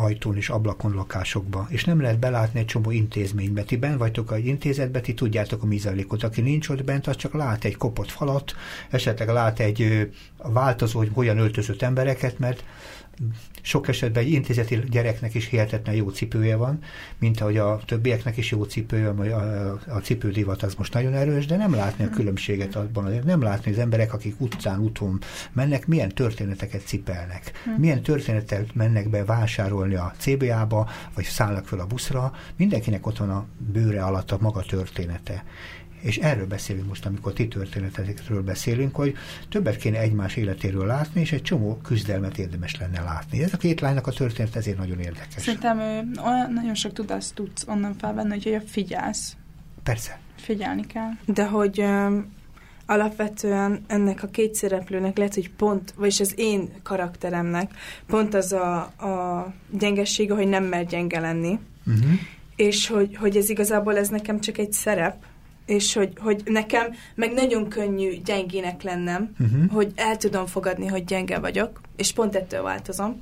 [0.03, 3.63] ajtón és ablakon lakásokba, és nem lehet belátni egy csomó intézménybe.
[3.63, 6.23] Ti ben vagytok egy intézetbe, ti tudjátok a mi zajlékot.
[6.23, 8.55] Aki nincs ott bent, az csak lát egy kopott falat,
[8.89, 12.63] esetleg lát egy változó, hogy hogyan öltözött embereket, mert
[13.61, 16.79] sok esetben egy intézeti gyereknek is hihetetlen jó cipője van,
[17.17, 21.57] mint ahogy a többieknek is jó cipője, a, a cipődivat az most nagyon erős, de
[21.57, 25.19] nem látni a különbséget abban, nem látni az emberek, akik utcán, úton
[25.53, 31.85] mennek, milyen történeteket cipelnek, milyen történetet mennek be vásárolni a CBA-ba, vagy szállnak fel a
[31.85, 35.43] buszra, mindenkinek ott van a bőre alatt a maga története.
[35.99, 39.15] És erről beszélünk most, amikor ti történetekről beszélünk, hogy
[39.49, 43.43] többet kéne egymás életéről látni, és egy csomó küzdelmet érdemes lenne látni.
[43.43, 45.43] Ez a két lánynak a történet ezért nagyon érdekes.
[45.43, 45.79] Szerintem
[46.25, 49.35] olyan nagyon sok tudást tudsz onnan felvenni, hogy figyelsz.
[49.83, 50.19] Persze.
[50.35, 51.09] Figyelni kell.
[51.25, 52.37] De hogy um,
[52.85, 57.71] alapvetően ennek a két szereplőnek lehet, hogy pont, vagyis az én karakteremnek
[58.07, 61.59] pont az a, a gyengessége, hogy nem mer gyenge lenni.
[61.85, 62.11] Uh-huh.
[62.55, 65.23] És hogy, hogy ez igazából ez nekem csak egy szerep,
[65.69, 69.71] és hogy, hogy nekem meg nagyon könnyű gyengének lennem, uh-huh.
[69.71, 73.21] hogy el tudom fogadni, hogy gyenge vagyok, és pont ettől változom.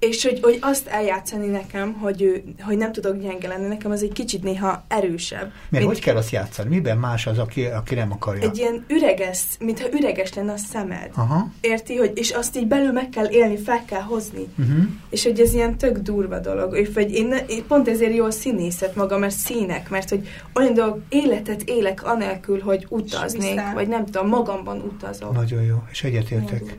[0.00, 4.02] És hogy, hogy azt eljátszani nekem, hogy, ő, hogy nem tudok gyenge lenni, nekem az
[4.02, 5.52] egy kicsit néha erősebb.
[5.68, 6.68] Mert mint, hogy kell azt játszani?
[6.68, 8.48] Miben más az, aki, aki nem akarja?
[8.48, 11.10] Egy ilyen üreges, mintha üreges lenne a szemed.
[11.14, 11.48] Aha.
[11.60, 11.96] Érti?
[11.96, 14.46] Hogy, és azt így belül meg kell élni, fel kell hozni.
[14.58, 14.84] Uh-huh.
[15.10, 16.76] És hogy ez ilyen tök durva dolog.
[16.76, 20.74] És vagy én, én pont ezért jó a színészet maga, mert színek, mert hogy olyan
[20.74, 25.32] dolog, életet élek anélkül, hogy utaznék, vagy nem tudom, magamban utazok.
[25.32, 26.78] Nagyon jó, és egyetértek.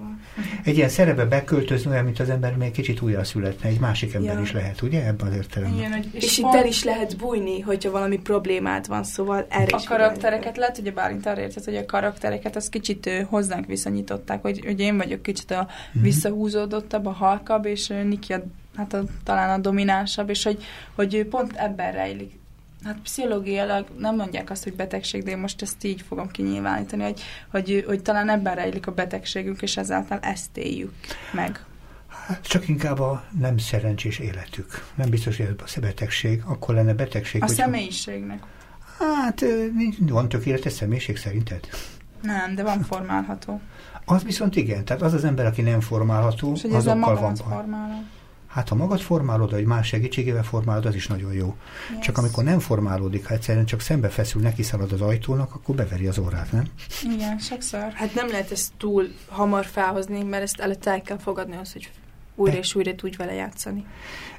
[0.63, 4.33] Egy ilyen szerepe beköltözni olyan, mint az ember még kicsit újra születne, egy másik ember
[4.33, 4.41] ja.
[4.41, 5.79] is lehet, ugye, ebben az értelemben.
[5.79, 9.81] Igen, és, és itt el is lehet bújni, hogyha valami problémád van, szóval erre A
[9.85, 14.41] karaktereket lehet, hogy a Bálint arra érted, hogy a karaktereket az kicsit ő, hozzánk viszonyították,
[14.41, 16.03] hogy, hogy én vagyok kicsit a mm-hmm.
[16.03, 18.43] visszahúzódottabb, a halkabb, és Niki a,
[18.75, 20.63] hát a, talán a dominánsabb, és hogy,
[20.95, 22.39] hogy ő pont ebben rejlik
[22.83, 27.21] Hát pszichológiailag nem mondják azt, hogy betegség, de én most ezt így fogom kinyilvánítani, hogy,
[27.51, 30.93] hogy, hogy talán ebben rejlik a betegségünk, és ezáltal ezt éljük
[31.33, 31.65] meg.
[32.31, 34.85] Hát csak inkább a nem szerencsés életük.
[34.95, 37.41] Nem biztos, hogy ez a betegség, akkor lenne betegség.
[37.41, 37.63] A hogyha...
[37.63, 38.43] személyiségnek.
[38.97, 39.43] Hát
[39.99, 41.69] van tökéletes személyiség szerinted?
[42.21, 43.61] Nem, de van formálható.
[44.05, 47.35] Az viszont igen, tehát az az ember, aki nem formálható, és hogy azokkal van.
[47.35, 48.09] Formálom.
[48.47, 51.55] Hát ha magad formálod, vagy más segítségével formálod, az is nagyon jó.
[51.89, 52.05] Yes.
[52.05, 56.07] Csak amikor nem formálódik, ha egyszerűen csak szembe feszül, neki szalad az ajtónak, akkor beveri
[56.07, 56.63] az órát, nem?
[57.13, 57.91] Igen, sokszor.
[57.93, 61.91] Hát nem lehet ezt túl hamar felhozni, mert ezt előtte el kell fogadni az, hogy
[62.35, 63.85] újra és újra tudj vele játszani.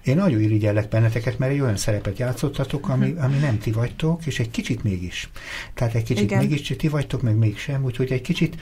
[0.05, 3.25] Én nagyon irigyellek benneteket, mert egy olyan szerepet játszottatok, ami, uh-huh.
[3.25, 5.31] ami nem ti vagytok, és egy kicsit mégis.
[5.75, 6.39] Tehát egy kicsit Igen.
[6.39, 8.57] mégis ti vagytok, meg mégsem, úgyhogy egy kicsit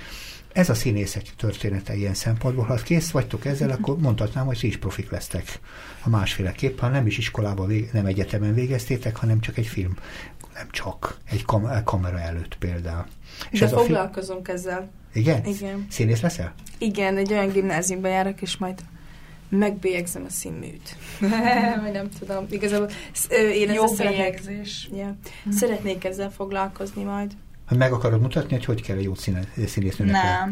[0.52, 2.64] ez a színészek története ilyen szempontból.
[2.64, 5.60] Ha kész vagytok ezzel, akkor mondhatnám, hogy ti is profik lesztek
[6.02, 9.96] a másféleképp, ha nem is iskolában, vég, nem egyetemen végeztétek, hanem csak egy film.
[10.54, 13.06] Nem csak, egy kam- kamera előtt például.
[13.50, 14.56] És De ez foglalkozunk a film...
[14.56, 14.90] ezzel.
[15.12, 15.44] Igen?
[15.44, 15.86] Igen.
[15.90, 16.54] Színész leszel?
[16.78, 18.80] Igen, egy olyan gimnáziumba járok, és majd
[19.50, 20.96] megbélyegzem a színműt.
[21.82, 22.46] Vagy nem tudom.
[22.50, 22.90] Igazából
[23.32, 24.88] én Jó bélyegzés.
[24.96, 25.16] Ja.
[25.44, 25.50] Hm.
[25.50, 27.32] Szeretnék ezzel foglalkozni majd.
[27.68, 29.14] Meg akarod mutatni, hogy hogy kell egy jó
[29.66, 30.22] színésznőnek?
[30.22, 30.48] Nem.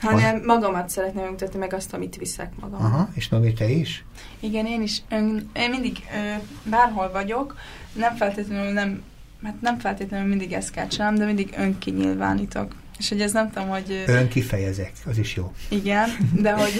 [0.00, 2.84] Hanem magamat szeretném megmutatni, meg azt, amit viszek magam.
[2.84, 4.04] Aha, és Nomi, te is?
[4.40, 5.02] Igen, én is.
[5.08, 6.34] Ön, én mindig ö,
[6.70, 7.56] bárhol vagyok,
[7.92, 9.02] nem feltétlenül nem,
[9.42, 12.74] hát nem feltétlenül mindig ezt kell csinálnom, de mindig önkinyilvánítok.
[13.00, 14.04] És hogy ez nem tudom, hogy...
[14.06, 15.52] Önkifejezek, az is jó.
[15.68, 16.72] Igen, de hogy,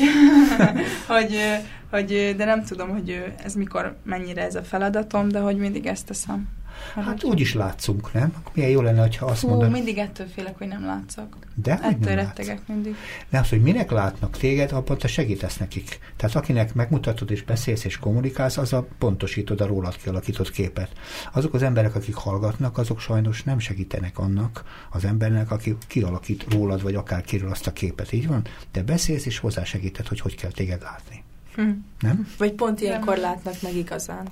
[1.17, 1.37] hogy,
[1.91, 6.07] hogy, de nem tudom, hogy ez mikor, mennyire ez a feladatom, de hogy mindig ezt
[6.07, 6.49] teszem.
[6.95, 8.35] Hát, hát úgy is látszunk, nem?
[8.55, 9.71] Milyen jó lenne, ha azt Hú, mondod.
[9.71, 11.37] mindig ettől félek, hogy nem látszak.
[11.55, 12.69] De ettől nem rettegek látsz.
[12.69, 12.97] mindig.
[13.29, 15.99] De az, hogy minek látnak téged, abban te segítesz nekik.
[16.17, 20.91] Tehát akinek megmutatod és beszélsz és kommunikálsz, az a pontosítod a rólad kialakított képet.
[21.33, 26.83] Azok az emberek, akik hallgatnak, azok sajnos nem segítenek annak az embernek, aki kialakít rólad,
[26.83, 28.13] vagy akár kiről azt a képet.
[28.13, 28.47] Így van?
[28.71, 31.23] Te beszélsz és hozzásegíted, hogy hogy kell téged látni.
[31.55, 31.71] Hm.
[32.01, 32.29] Nem?
[32.39, 34.27] Vagy pont ilyenkor látnak meg igazán.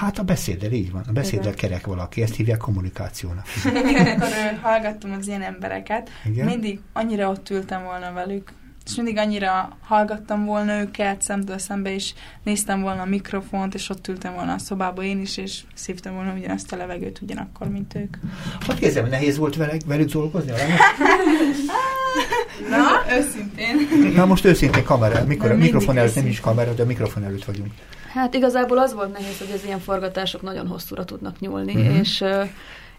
[0.00, 1.04] Hát a beszéddel így van.
[1.08, 3.46] A beszéddel kerek valaki, ezt hívják kommunikációnak.
[3.84, 4.28] Amikor
[4.62, 6.46] hallgattam az ilyen embereket, Igen?
[6.46, 8.52] mindig annyira ott ültem volna velük,
[8.90, 14.08] és mindig annyira hallgattam volna őket szemtől szembe, és néztem volna a mikrofont, és ott
[14.08, 18.16] ültem volna a szobába én is, és szívtam volna ugyanazt a levegőt ugyanakkor, mint ők.
[18.66, 20.52] Hogy érzem, nehéz volt velük, velük dolgozni?
[22.70, 24.12] Na, őszintén.
[24.14, 27.72] Na most őszintén kamera, mikor, mikrofon előtt nem is kamera, de mikrofon előtt vagyunk.
[28.12, 31.98] Hát igazából az volt nehéz, hogy az ilyen forgatások nagyon hosszúra tudnak nyúlni, uh-huh.
[31.98, 32.24] és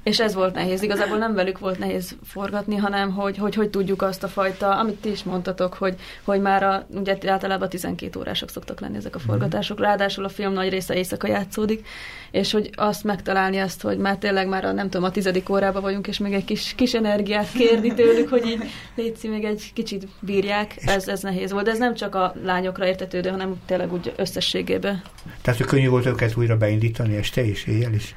[0.03, 0.81] és ez volt nehéz.
[0.81, 4.95] Igazából nem velük volt nehéz forgatni, hanem hogy hogy, hogy tudjuk azt a fajta, amit
[4.95, 9.17] ti is mondtatok, hogy, hogy már a, ugye általában 12 órások szoktak lenni ezek a
[9.17, 9.27] mhm.
[9.27, 11.87] forgatások, ráadásul a film nagy része éjszaka játszódik,
[12.31, 15.81] és hogy azt megtalálni azt, hogy már tényleg már a, nem tudom, a tizedik órában
[15.81, 18.63] vagyunk, és még egy kis, kis energiát kérni tőlük, hogy így
[18.95, 21.65] létszi, még egy kicsit bírják, ez, ez nehéz volt.
[21.65, 25.01] De ez nem csak a lányokra értetődő, hanem tényleg úgy összességében.
[25.41, 28.15] Tehát, hogy könnyű volt őket újra beindítani este és éjjel is?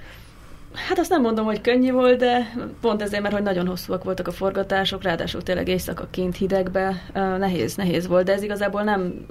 [0.75, 4.29] Hát azt nem mondom, hogy könnyű volt, de pont ezért, mert hogy nagyon hosszúak voltak
[4.29, 7.03] a forgatások, ráadásul tényleg éjszaka kint hidegbe,
[7.39, 9.27] nehéz, nehéz volt, de ez igazából nem,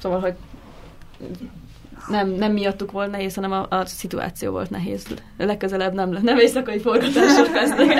[0.00, 0.34] szóval, hogy
[2.08, 5.06] nem, nem miattuk volt nehéz, hanem a, a szituáció volt nehéz.
[5.38, 7.88] Legközelebb nem, nem éjszakai forgatások lesznek.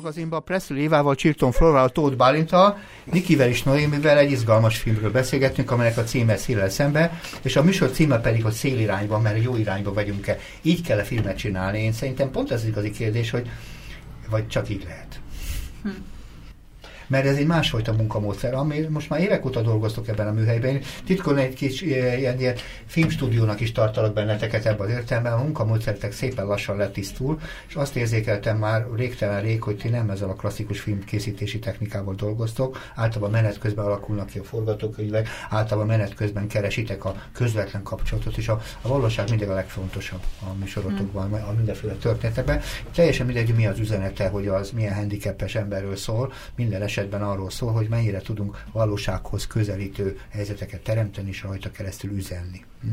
[0.00, 5.96] magazinban Presley Évával, Csirton Florával, Tóth Bálintal, Nikivel és Noémivel egy izgalmas filmről beszélgettünk, amelynek
[5.96, 10.38] a címe Széllel szembe, és a műsor címe pedig a szélirányban, mert jó irányba vagyunk-e.
[10.62, 11.82] Így kell a filmet csinálni.
[11.82, 13.50] Én szerintem pont ez az igazi kérdés, hogy
[14.30, 15.20] vagy csak így lehet.
[15.82, 15.90] Hm
[17.10, 20.80] mert ez egy másfajta munkamódszer, ami most már évek óta dolgoztok ebben a műhelyben.
[21.06, 22.54] Titkon egy kis ilyen, ilyen
[22.86, 28.58] filmstúdiónak is tartalak benneteket ebben az értelemben, a munkamódszertek szépen lassan letisztul, és azt érzékeltem
[28.58, 33.84] már régtelen rég, hogy ti nem ezzel a klasszikus filmkészítési technikával dolgoztok, általában menet közben
[33.84, 39.28] alakulnak ki a forgatókönyvek, általában menet közben keresitek a közvetlen kapcsolatot, és a, a valóság
[39.28, 42.60] mindig a legfontosabb a műsorotokban, a mindenféle történetekben.
[42.94, 47.50] Teljesen mindegy, mi az üzenete, hogy az milyen handicapes emberről szól, minden esetben esetben arról
[47.50, 52.64] szól, hogy mennyire tudunk valósághoz közelítő helyzeteket teremteni, és rajta keresztül üzenni.
[52.82, 52.88] Hm?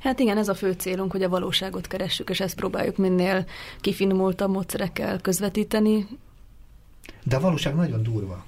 [0.00, 3.46] Hát igen, ez a fő célunk, hogy a valóságot keressük, és ezt próbáljuk minél
[3.80, 6.06] kifinomultabb módszerekkel közvetíteni.
[7.22, 8.44] De a valóság nagyon durva.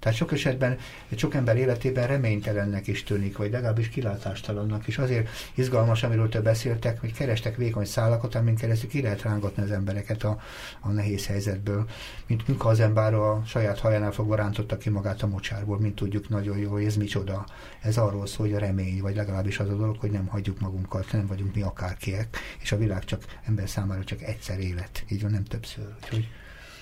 [0.00, 0.78] Tehát sok esetben
[1.16, 7.00] sok ember életében reménytelennek is tűnik, vagy legalábbis kilátástalannak, és azért izgalmas, amiről te beszéltek,
[7.00, 10.40] hogy kerestek vékony szálakat, amin keresztül ki lehet rángatni az embereket a,
[10.80, 11.88] a nehéz helyzetből.
[12.26, 16.28] Mint mikor az ember a saját hajánál fogva rántotta ki magát a mocsárból, mint tudjuk
[16.28, 17.46] nagyon jó, hogy ez micsoda.
[17.80, 21.12] Ez arról szól, hogy a remény, vagy legalábbis az a dolog, hogy nem hagyjuk magunkat,
[21.12, 25.30] nem vagyunk mi akárkiek, és a világ csak ember számára csak egyszer élet, így van,
[25.30, 25.84] nem többször.
[26.02, 26.28] Úgyhogy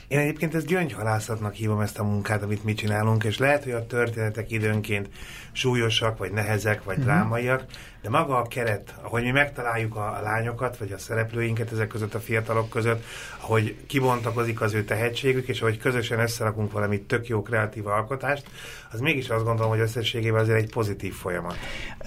[0.08, 3.86] én egyébként ezt gyöngyhalászatnak hívom ezt a munkát, amit mi csinálunk, és lehet, hogy a
[3.86, 5.08] történetek időnként
[5.52, 7.12] súlyosak, vagy nehezek, vagy uh-huh.
[7.12, 7.64] drámaiak,
[8.02, 12.20] de maga a keret, ahogy mi megtaláljuk a lányokat, vagy a szereplőinket ezek között a
[12.20, 13.04] fiatalok között,
[13.40, 18.50] ahogy kibontakozik az ő tehetségük, és ahogy közösen összerakunk valami tök jó kreatív alkotást,
[18.92, 21.56] az mégis azt gondolom, hogy összességében azért egy pozitív folyamat.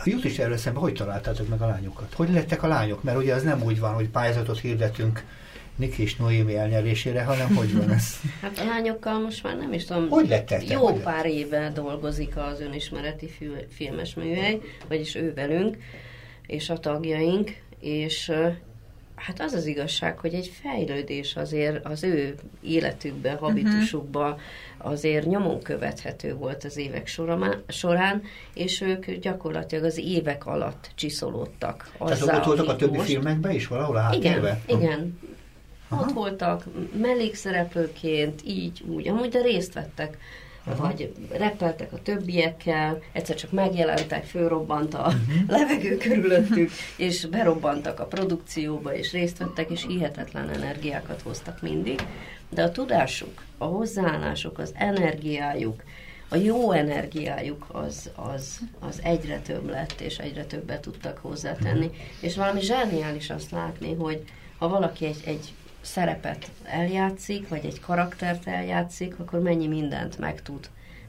[0.04, 2.14] Jut is erről szemben, hogy találtátok meg a lányokat?
[2.14, 3.04] Hogy lettek a lányok?
[3.04, 5.24] Mert ugye az nem úgy van, hogy pályázatot hirdetünk
[5.82, 8.20] Niki és Noémi elnyerésére, hanem hogy van ez?
[8.42, 12.38] Hát a lányokkal most már nem is tudom, hogy lettek jó hogy pár éve dolgozik
[12.38, 13.30] az önismereti
[13.70, 15.78] filmes műhely, vagyis ő velünk,
[16.48, 18.32] és a tagjaink, és
[19.16, 24.38] hát az az igazság, hogy egy fejlődés azért az ő életükben, habitusukban
[24.78, 27.08] azért nyomon követhető volt az évek
[27.68, 28.22] során,
[28.54, 31.92] és ők gyakorlatilag az évek alatt csiszolódtak.
[31.98, 33.10] Tehát ott voltak a többi most...
[33.10, 34.62] filmekben is valahol a háttérben?
[34.68, 35.20] Igen, igen.
[35.92, 36.02] Aha.
[36.02, 36.64] Ott voltak
[37.02, 40.18] mellékszereplőként, így, úgy, amúgy, de részt vettek.
[40.66, 40.88] Aha.
[40.88, 45.50] vagy repeltek a többiekkel, egyszer csak megjelentek, fölrobbant a uh-huh.
[45.58, 52.06] levegő körülöttük, és berobbantak a produkcióba, és részt vettek, és hihetetlen energiákat hoztak mindig.
[52.50, 55.84] De a tudásuk, a hozzáállásuk, az energiájuk,
[56.30, 61.86] a jó energiájuk az, az, az egyre több lett, és egyre többet tudtak hozzátenni.
[61.86, 62.02] Uh-huh.
[62.20, 64.24] És valami zseniális azt látni, hogy
[64.58, 70.42] ha valaki egy, egy szerepet eljátszik, vagy egy karaktert eljátszik, akkor mennyi mindent meg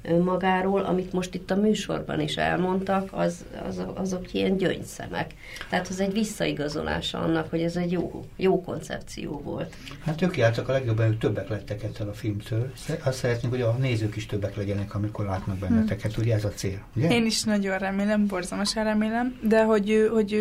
[0.02, 5.34] tud magáról, amit most itt a műsorban is elmondtak, az, az, azok ilyen gyöngyszemek.
[5.68, 9.76] Tehát az egy visszaigazolása annak, hogy ez egy jó, jó koncepció volt.
[10.04, 12.72] Hát ők jártak a legjobban, hogy többek lettek ettől a filmtől.
[13.04, 16.16] Azt szeretnénk, hogy a nézők is többek legyenek, amikor látnak benneteket.
[16.16, 16.78] Ugye ez a cél?
[16.96, 17.08] Ugye?
[17.08, 20.32] Én is nagyon remélem, borzalmasan remélem, de hogy, hogy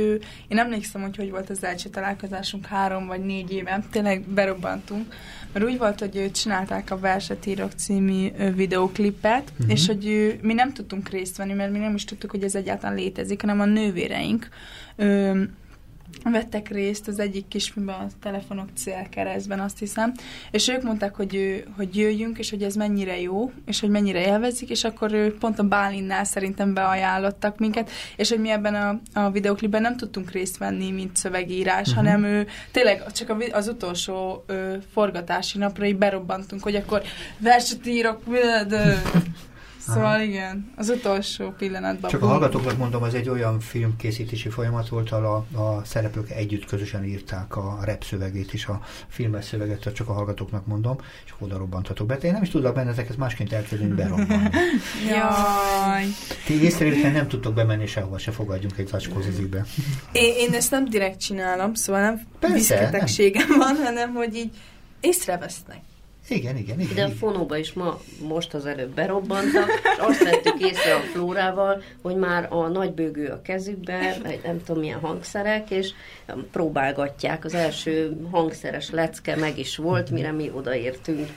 [0.48, 3.84] én emlékszem, hogy hogy volt az első találkozásunk három vagy négy éve.
[3.92, 5.14] Tényleg berobbantunk
[5.54, 9.72] mert úgy volt, hogy csinálták a Versetírok című videóklipet, uh-huh.
[9.72, 12.96] és hogy mi nem tudtunk részt venni, mert mi nem is tudtuk, hogy ez egyáltalán
[12.96, 14.50] létezik, hanem a nővéreink
[16.24, 20.14] vettek részt az egyik kisfilmben, a telefonok célkeresztben, azt hiszem,
[20.52, 24.70] és ők mondták, hogy, hogy jöjjünk, és hogy ez mennyire jó, és hogy mennyire élvezik,
[24.70, 29.32] és akkor ő pont a Bálinnál szerintem beajánlottak minket, és hogy mi ebben a, a
[29.32, 31.96] videoklipben nem tudtunk részt venni, mint szövegírás, uh-huh.
[31.96, 37.02] hanem ő tényleg csak az utolsó ö, forgatási napra így berobbantunk, hogy akkor
[37.38, 38.22] verset írok,
[39.88, 40.22] Szóval Aha.
[40.22, 42.10] igen, az utolsó pillanatban.
[42.10, 46.66] Csak a hallgatóknak mondom, az egy olyan filmkészítési folyamat volt, ahol a, a szereplők együtt
[46.66, 51.58] közösen írták a rep szövegét is, a filmes szöveget, csak a hallgatóknak mondom, és oda
[51.58, 52.16] robbanthatok be.
[52.16, 54.50] én nem is tudok benneteket másként elkezdeni berobbanni.
[55.10, 56.06] Jaj.
[56.46, 59.66] Ti észrevétlen nem tudtok bemenni sehova, se fogadjunk egy zacskó zizikbe.
[60.12, 64.52] Én, én ezt nem direkt csinálom, szóval nem viszketegségem van, hanem hogy így
[65.00, 65.80] észrevesznek.
[66.32, 66.96] Igen, igen, igen.
[66.96, 71.82] De a fonóba is ma, most az előbb berobbantak, és azt vettük észre a flórával,
[72.02, 75.90] hogy már a nagybőgő a kezükbe, vagy nem tudom milyen hangszerek, és
[76.52, 77.46] próbálgatják.
[77.46, 81.28] Az első hangszeres lecke meg is volt, mire mi odaértünk.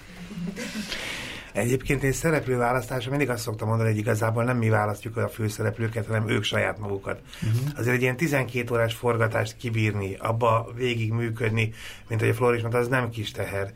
[1.54, 6.28] Egyébként én szereplőválasztásra mindig azt szoktam mondani, hogy igazából nem mi választjuk a főszereplőket, hanem
[6.28, 7.20] ők saját magukat.
[7.42, 7.78] Uh-huh.
[7.78, 11.72] Azért egy ilyen 12 órás forgatást kibírni, abba végig működni,
[12.08, 13.72] mint hogy a Floris mondta, az nem kis teher.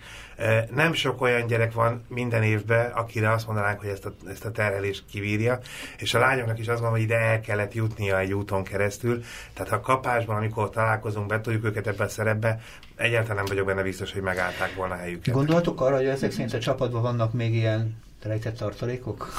[0.75, 4.51] Nem sok olyan gyerek van minden évben, akire azt mondanánk, hogy ezt a, ezt a
[4.51, 5.59] terhelést kivírja,
[5.99, 9.23] és a lányoknak is azt gondolom, hogy ide el kellett jutnia egy úton keresztül.
[9.55, 12.61] Tehát ha kapásban, amikor találkozunk, betoljuk őket ebbe a szerepbe,
[12.97, 15.35] egyáltalán nem vagyok benne biztos, hogy megállták volna a helyüket.
[15.35, 19.33] Gondoltok arra, hogy ezek szerint a csapatban vannak még ilyen rejtett tartalékok?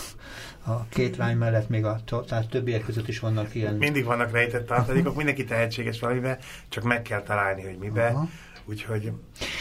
[0.65, 3.75] A két lány mellett még a tehát többiek között is vannak ilyen...
[3.75, 6.37] Mindig vannak rejtett tartalékok, mindenki tehetséges valamiben,
[6.69, 8.07] csak meg kell találni, hogy mibe.
[8.07, 8.27] Aha.
[8.69, 9.11] Úgyhogy...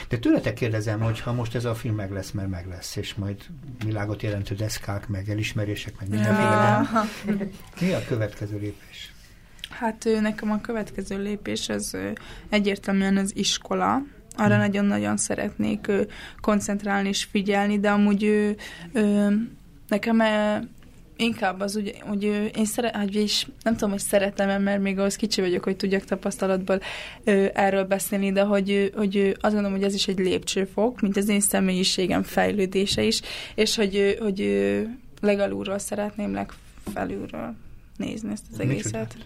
[0.09, 3.15] De tőletek kérdezem, hogy ha most ez a film meg lesz, mert meg lesz, és
[3.15, 3.37] majd
[3.85, 6.49] világot jelentő deszkák, meg elismerések, meg mindenféle.
[6.49, 7.07] Ja.
[7.81, 9.13] Mi a következő lépés?
[9.71, 11.97] Hát nekem a következő lépés az
[12.49, 14.03] egyértelműen az iskola.
[14.37, 14.59] Arra hmm.
[14.59, 15.91] nagyon-nagyon szeretnék
[16.41, 18.57] koncentrálni és figyelni, de amúgy
[19.89, 20.21] nekem
[21.19, 22.23] inkább az, úgy, hogy
[22.57, 26.05] én szeret, hogy is, nem tudom, hogy szeretem mert még ahhoz kicsi vagyok, hogy tudjak
[26.05, 26.81] tapasztalatból
[27.25, 31.29] ö, erről beszélni, de hogy, hogy azt gondolom, hogy ez is egy lépcsőfok, mint az
[31.29, 33.21] én személyiségem fejlődése is,
[33.55, 34.41] és hogy, hogy
[35.21, 37.55] legalulról szeretném legfelülről
[37.97, 39.17] nézni ezt az egészet.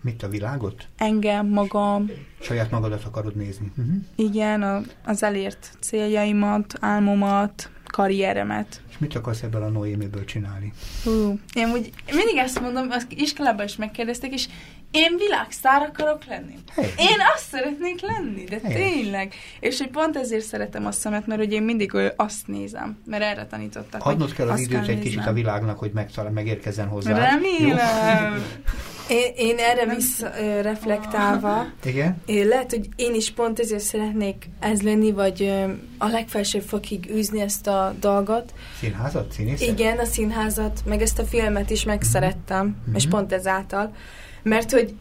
[0.00, 0.86] Mit a világot?
[0.96, 2.10] Engem, magam.
[2.40, 3.72] Saját magadat akarod nézni.
[3.76, 3.94] Uh-huh.
[4.16, 8.80] Igen, a, az elért céljaimat, álmomat, karrieremet.
[8.90, 10.72] És mit akarsz ebből a Noémiből csinálni?
[11.04, 14.48] Hú, én úgy mindig ezt mondom, az iskolában is megkérdeztek, és
[14.90, 16.54] én világsztár akarok lenni.
[16.74, 16.84] Hey.
[16.84, 18.80] Én azt szeretnék lenni, de Helyes.
[18.80, 19.34] tényleg.
[19.60, 23.46] És hogy pont ezért szeretem a szemet, mert hogy én mindig azt nézem, mert erre
[23.46, 24.04] tanítottak.
[24.04, 27.30] Adnod kell az időt egy kicsit a világnak, hogy megtalál, megérkezzen hozzá.
[27.30, 28.42] Remélem.
[29.08, 32.22] Én, én erre visszareflektálva, Igen?
[32.26, 35.54] Én lehet, hogy én is pont ezért szeretnék ez lenni, vagy
[35.98, 38.52] a legfelsőbb fokig űzni ezt a dolgot.
[38.80, 39.32] Színházat?
[39.32, 39.68] Színészet?
[39.68, 42.94] Igen, a színházat, meg ezt a filmet is megszerettem, mm-hmm.
[42.94, 43.94] és pont ezáltal.
[44.42, 44.94] Mert hogy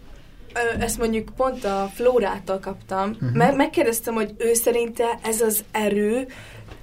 [0.79, 3.31] ezt mondjuk pont a Flórától kaptam, uh-huh.
[3.33, 6.27] mert megkérdeztem, hogy ő szerinte ez az erő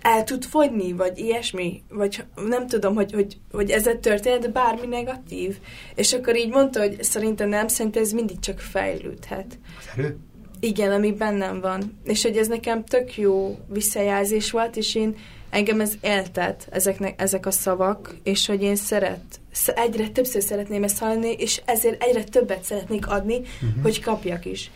[0.03, 4.87] el tud fogyni, vagy ilyesmi, vagy nem tudom, hogy, hogy, hogy ez a történet bármi
[4.87, 5.59] negatív.
[5.95, 9.59] És akkor így mondta, hogy szerintem nem, szerintem ez mindig csak fejlődhet.
[9.79, 10.19] Az erő?
[10.61, 11.99] Igen, ami bennem van.
[12.05, 15.17] És hogy ez nekem tök jó visszajelzés volt, és én
[15.51, 20.99] engem ez eltett, ezeknek, ezek a szavak, és hogy én szeret, egyre többször szeretném ezt
[20.99, 23.83] hallani, és ezért egyre többet szeretnék adni, uh-huh.
[23.83, 24.71] hogy kapjak is.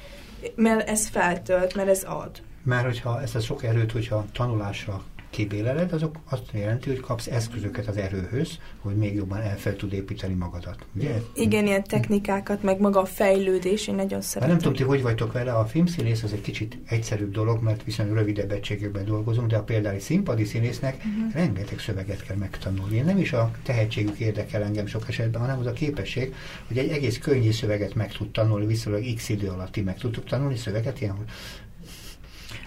[0.54, 2.30] Mert ez feltölt, mert ez ad.
[2.62, 5.02] Mert hogyha ezt a sok erőt, hogyha tanulásra
[5.34, 9.92] kibéleled, azok azt jelenti, hogy kapsz eszközöket az erőhöz, hogy még jobban el fel tud
[9.92, 10.86] építeni magadat.
[10.96, 11.20] Ugye?
[11.34, 14.50] Igen, ilyen technikákat, meg maga a fejlődés, én nagyon szeretem.
[14.50, 18.16] Nem tudom, ti hogy vagytok vele, a filmszínész az egy kicsit egyszerűbb dolog, mert viszonylag
[18.16, 21.32] rövidebb egységekben dolgozunk, de a például egy színpadi színésznek uh-huh.
[21.32, 23.00] rengeteg szöveget kell megtanulni.
[23.00, 26.34] Nem is a tehetségük érdekel engem sok esetben, hanem az a képesség,
[26.66, 30.24] hogy egy egész könnyű szöveget meg tud tanulni, viszonylag x idő alatt ti meg tudtuk
[30.24, 31.16] tanulni szöveget, ilyen,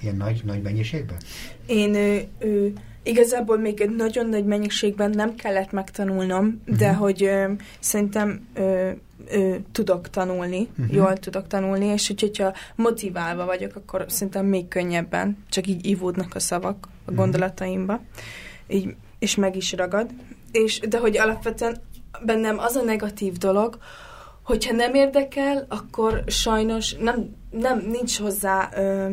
[0.02, 1.18] Ilyen nagy, nagy mennyiségben?
[1.66, 2.68] Én ö, ö,
[3.04, 6.78] igazából még egy nagyon nagy mennyiségben nem kellett megtanulnom, uh-huh.
[6.78, 8.90] de hogy ö, szerintem ö,
[9.28, 10.96] ö, tudok tanulni, uh-huh.
[10.96, 16.36] jól tudok tanulni, és úgy, hogyha motiválva vagyok, akkor szerintem még könnyebben, csak így ivódnak
[16.36, 17.16] a szavak a uh-huh.
[17.16, 18.02] gondolataimba,
[18.68, 20.10] így, és meg is ragad.
[20.52, 21.82] És, de hogy alapvetően
[22.26, 23.78] bennem az a negatív dolog,
[24.44, 29.08] hogyha nem érdekel, akkor sajnos nem, nem nincs hozzá, ö,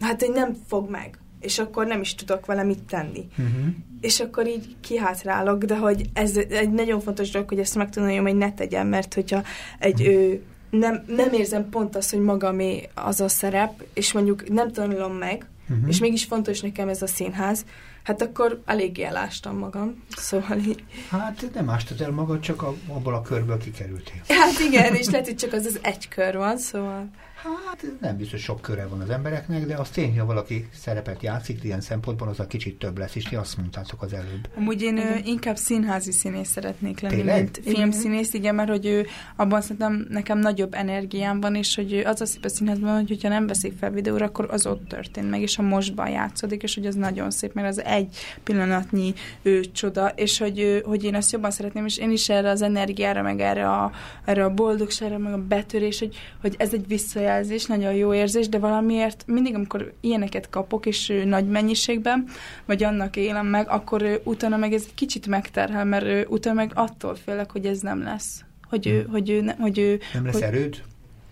[0.00, 3.28] hát hogy nem fog meg, és akkor nem is tudok vele mit tenni.
[3.30, 3.74] Uh-huh.
[4.00, 8.36] És akkor így kihátrálok, de hogy ez egy nagyon fontos dolog, hogy ezt megtanuljam, hogy
[8.36, 9.42] ne tegyem, mert hogyha
[9.78, 14.72] egy ő, nem, nem érzem pont azt, hogy magamé az a szerep, és mondjuk nem
[14.72, 15.88] tanulom meg, uh-huh.
[15.88, 17.64] és mégis fontos nekem ez a színház,
[18.02, 20.84] hát akkor eléggé elástam magam, szóval így...
[21.10, 24.20] Hát nem ástad el magad, csak abból a körből kikerültél.
[24.28, 27.08] Hát igen, és lehet, hogy csak az az egy kör van, szóval...
[27.42, 31.64] Hát nem biztos sok köre van az embereknek, de az tény, ha valaki szerepet játszik
[31.64, 34.48] ilyen szempontból, az a kicsit több lesz, és ti azt mondtátok az előbb.
[34.56, 35.24] Amúgy én igen.
[35.24, 37.42] inkább színházi színész szeretnék lenni, Tényleg?
[37.42, 42.20] mint filmszínész, igen, mert hogy ő, abban szerintem nekem nagyobb energiám van, és hogy az
[42.20, 45.40] a szép a színházban, hogy hogyha nem veszik fel videóra, akkor az ott történt meg,
[45.40, 50.08] és a mostban játszódik, és hogy az nagyon szép, mert az egy pillanatnyi ő csoda,
[50.08, 53.70] és hogy, hogy én ezt jobban szeretném, és én is erre az energiára, meg erre
[53.70, 53.92] a,
[54.24, 58.48] erre a boldogságra, meg a betörés, hogy, hogy ez egy visszajelzés visszajelzés, nagyon jó érzés,
[58.48, 62.24] de valamiért mindig, amikor ilyeneket kapok, és nagy mennyiségben,
[62.66, 67.14] vagy annak élem meg, akkor utána meg ez egy kicsit megterhel, mert utána meg attól
[67.14, 68.44] félek, hogy ez nem lesz.
[68.68, 69.10] Hogy ő, hmm.
[69.10, 70.82] hogy ő, ne, hogy ő nem lesz hogy, erőd?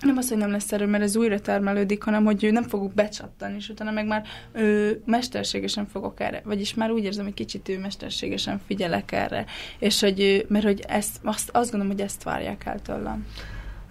[0.01, 2.95] Nem az, hogy nem lesz erő, mert ez újra termelődik, hanem hogy ő nem fogok
[2.95, 7.69] becsattani, és utána meg már ő, mesterségesen fogok erre, vagyis már úgy érzem, hogy kicsit
[7.69, 9.45] ő mesterségesen figyelek erre,
[9.79, 13.27] és hogy, mert hogy ezt, azt, azt gondolom, hogy ezt várják el tőlem.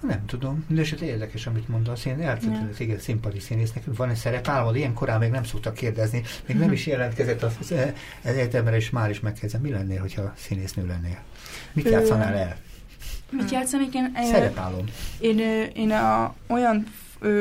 [0.07, 2.05] Nem tudom, de eset érdekes, amit mondasz.
[2.05, 6.23] Én eltettem téged színpadi színésznek, van egy szerep, álmod, ilyen korán még nem szoktak kérdezni,
[6.45, 7.73] még nem is jelentkezett az
[8.21, 9.61] egyetemre, és már is megkezdem.
[9.61, 11.19] Mi lennél, hogyha színésznő lennél?
[11.73, 12.57] Mit játszanál el?
[13.31, 14.11] Mit játszanék én?
[14.31, 14.85] Szerepálom.
[15.19, 15.39] Én,
[15.75, 16.85] én a, olyan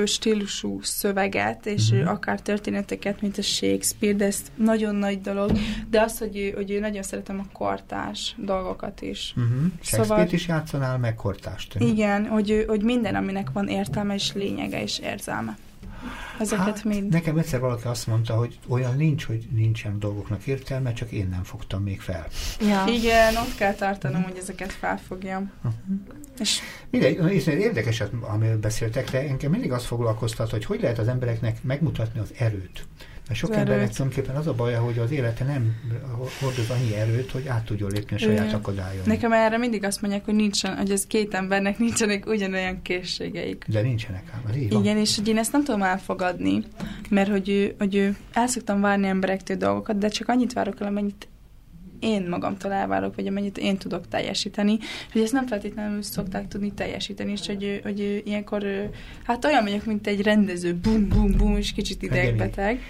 [0.05, 2.11] stílusú szöveget, és uh-huh.
[2.11, 5.51] akár történeteket, mint a Shakespeare, de ez nagyon nagy dolog,
[5.91, 9.35] de az, hogy, ő, hogy ő nagyon szeretem a kortás dolgokat is.
[9.37, 9.53] Uh-huh.
[9.81, 11.75] Shakespeare-t szóval, is játszanál, meg kortást.
[11.79, 15.57] Igen, hogy, hogy minden, aminek van értelme és lényege és érzelme.
[16.39, 17.13] Ezeket hát, mind.
[17.13, 21.43] Nekem egyszer valaki azt mondta, hogy olyan nincs, hogy nincsen dolgoknak értelme, csak én nem
[21.43, 22.27] fogtam még fel.
[22.61, 22.85] Ja.
[22.89, 24.33] Igen, ott kell tartanom, uh-huh.
[24.33, 25.51] hogy ezeket felfogjam.
[25.57, 25.73] Uh-huh.
[26.39, 31.09] És Mindegy, és érdekes, amiről beszéltek, de engem mindig azt foglalkoztat, hogy hogy lehet az
[31.09, 32.87] embereknek megmutatni az erőt.
[33.29, 35.77] Mert sok embernek tulajdonképpen az a baja, hogy az élete nem
[36.41, 39.03] hordoz annyi erőt, hogy át tudjon lépni a saját akadályon.
[39.07, 43.65] Nekem erre mindig azt mondják, hogy nincsen, hogy ez két embernek nincsenek ugyanolyan készségeik.
[43.69, 44.83] De nincsenek ám, az így van.
[44.83, 46.63] Igen, és hogy én ezt nem tudom elfogadni,
[47.11, 50.87] mert hogy, ő, hogy ő, el szoktam várni emberektől dolgokat, de csak annyit várok el,
[50.87, 51.29] amennyit
[52.01, 54.79] én magamtól elvárok, vagy amennyit én tudok teljesíteni,
[55.13, 58.91] hogy ezt nem feltétlenül szokták tudni teljesíteni, és hogy, hogy ilyenkor,
[59.25, 62.81] hát olyan vagyok, mint egy rendező, bum, bum, bum, és kicsit idegbeteg.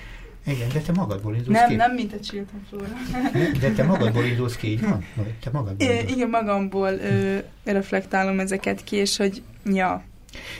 [0.46, 1.74] Igen, de te magadból indulsz nem, ki.
[1.74, 2.92] Nem, mint a Chilton Flora.
[3.60, 5.04] de te magadból indulsz ki, így van?
[5.40, 5.88] Te magadból.
[6.06, 10.04] Igen, magamból ö, reflektálom ezeket ki, és hogy ja,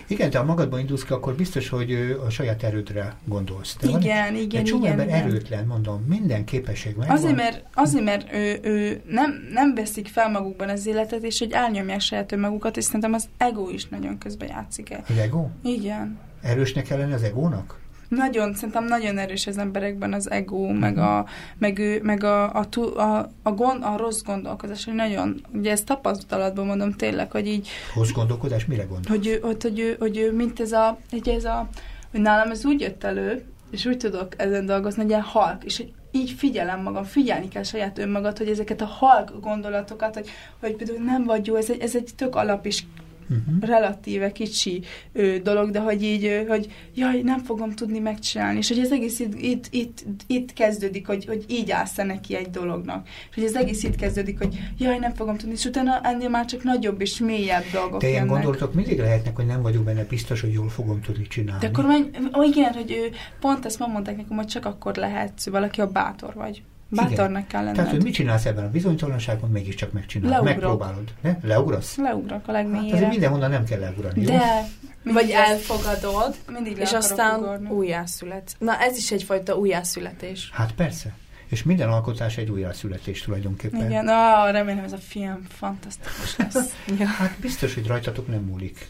[0.07, 3.77] igen, te a magadban indulsz ki, akkor biztos, hogy a saját erődre gondolsz.
[3.81, 4.85] De igen, van, igen, igen.
[4.85, 5.23] ember igen.
[5.23, 7.17] erőtlen, mondom, minden képesség megvan.
[7.17, 11.53] Azért, mert, azért, mert ő, ő nem, nem veszik fel magukban az életet, és hogy
[11.53, 15.05] elnyomják saját önmagukat, és szerintem az ego is nagyon közbe játszik el.
[15.09, 15.49] Az ego?
[15.63, 16.19] Igen.
[16.43, 17.79] Erősnek kell lenni az egónak?
[18.09, 21.27] Nagyon, szerintem nagyon erős az emberekben az ego, meg, a,
[21.59, 25.85] meg, ő, meg a, a, a, a, gond, a rossz gondolkodás, hogy nagyon, ugye ezt
[25.85, 27.69] tapasztalatban mondom tényleg, hogy így...
[27.95, 29.17] Rossz gondolkodás, mire gondol?
[29.17, 31.69] Hogy, hogy, hogy, hogy, hogy mint ez a, hogy ez a,
[32.11, 35.77] hogy nálam ez úgy jött elő, és úgy tudok ezen dolgozni, hogy ilyen halk, és
[35.77, 40.29] hogy így figyelem magam, figyelni kell saját önmagad, hogy ezeket a halk gondolatokat, hogy,
[40.61, 42.83] hogy például nem vagy jó, ez egy, ez egy tök alap és
[43.29, 43.61] uh-huh.
[43.61, 48.69] relatíve kicsi ö, dolog, de hogy így, ö, hogy jaj, nem fogom tudni megcsinálni, és
[48.69, 53.09] hogy az egész itt, itt, itt, itt kezdődik, hogy, hogy így állsz neki egy dolognak,
[53.09, 56.45] és hogy az egész itt kezdődik, hogy jaj, nem fogom tudni, és utána ennél már
[56.45, 60.41] csak nagyobb és mélyebb dolgok De ilyen gondolatok mindig lehetnek, hogy nem vagyok benne biztos,
[60.41, 61.61] hogy jól fogom tudni csinálni.
[61.61, 62.05] De akkor menj,
[62.39, 63.11] ó, igen, hogy ő,
[63.41, 66.63] pont ezt ma mondták nekem, hogy csak akkor lehet valaki, a bátor vagy.
[66.89, 67.77] Bátornak kell lenned.
[67.77, 70.45] Tehát, hogy mit csinálsz ebben a bizonytalanságban, mégiscsak megcsinálod.
[70.45, 70.61] Leugrok.
[70.61, 71.13] Megpróbálod.
[71.21, 71.39] Ne?
[71.43, 71.97] Leugrasz?
[71.97, 72.87] Leugrok a legmélyére.
[72.87, 74.25] Hát azért mindenhonnan nem kell leugrani.
[74.25, 74.69] De,
[75.03, 75.13] jó?
[75.13, 78.57] vagy elfogadod, mindig és aztán újjászületsz.
[78.59, 80.51] Na ez is egyfajta újjászületés.
[80.53, 81.15] Hát persze.
[81.47, 83.87] És minden alkotás egy újjászületés tulajdonképpen.
[83.87, 86.77] Igen, ah, remélem ez a film fantasztikus lesz.
[86.99, 87.07] ja.
[87.07, 88.89] Hát biztos, hogy rajtatok nem múlik.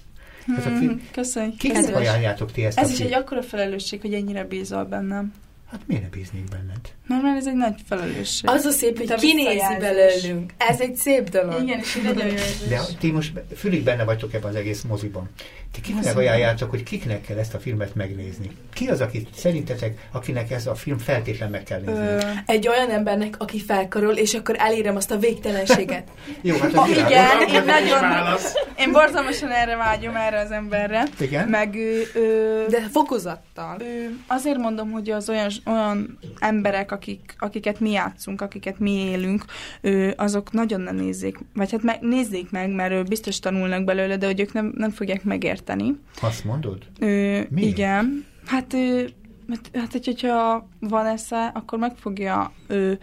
[0.56, 1.08] Ez a film...
[1.12, 1.56] Köszönjük.
[1.56, 5.34] Kiknek ajánljátok ti ezt Ez is egy akkora felelősség, hogy ennyire bízol bennem.
[5.70, 6.94] Hát miért ne bíznék benned?
[7.06, 8.50] Mert, mert ez egy nagy felelősség.
[8.50, 10.52] Az a szép, hogy kinézi belőlünk.
[10.56, 11.62] Ez egy szép dolog.
[11.62, 12.34] Igen, és nagyon jó
[12.68, 15.30] De ti most fülig benne vagytok ebben az egész moziban.
[15.72, 18.50] Ti kiknek ajánljátok, hogy kiknek kell ezt a filmet megnézni?
[18.72, 22.06] Ki az, aki szerintetek, akinek ez a film feltétlen meg kell nézni?
[22.06, 22.18] Ö...
[22.46, 26.08] Egy olyan embernek, aki felkarol, és akkor elérem azt a végtelenséget.
[26.42, 28.36] Jó, hát az Igen, én nagyon...
[28.78, 31.02] Én borzalmasan erre vágyom, erre az emberre.
[31.20, 31.48] Igen?
[31.48, 31.76] Meg...
[32.14, 33.76] Ö, De fokozattal.
[33.80, 33.84] Ö,
[34.26, 39.44] azért mondom, hogy az olyan, olyan emberek, akik, akiket mi játszunk, akiket mi élünk,
[39.80, 44.26] ö, azok nagyon nem nézzék, vagy hát me, nézzék meg, mert biztos tanulnak belőle, de
[44.26, 45.98] hogy ők nem, nem fogják megérteni.
[46.20, 46.86] Azt mondod?
[46.98, 48.24] Ö, Igen.
[48.46, 49.02] Hát, ö,
[49.48, 52.98] hát, hát hogyha van esze, akkor meg fogja ő,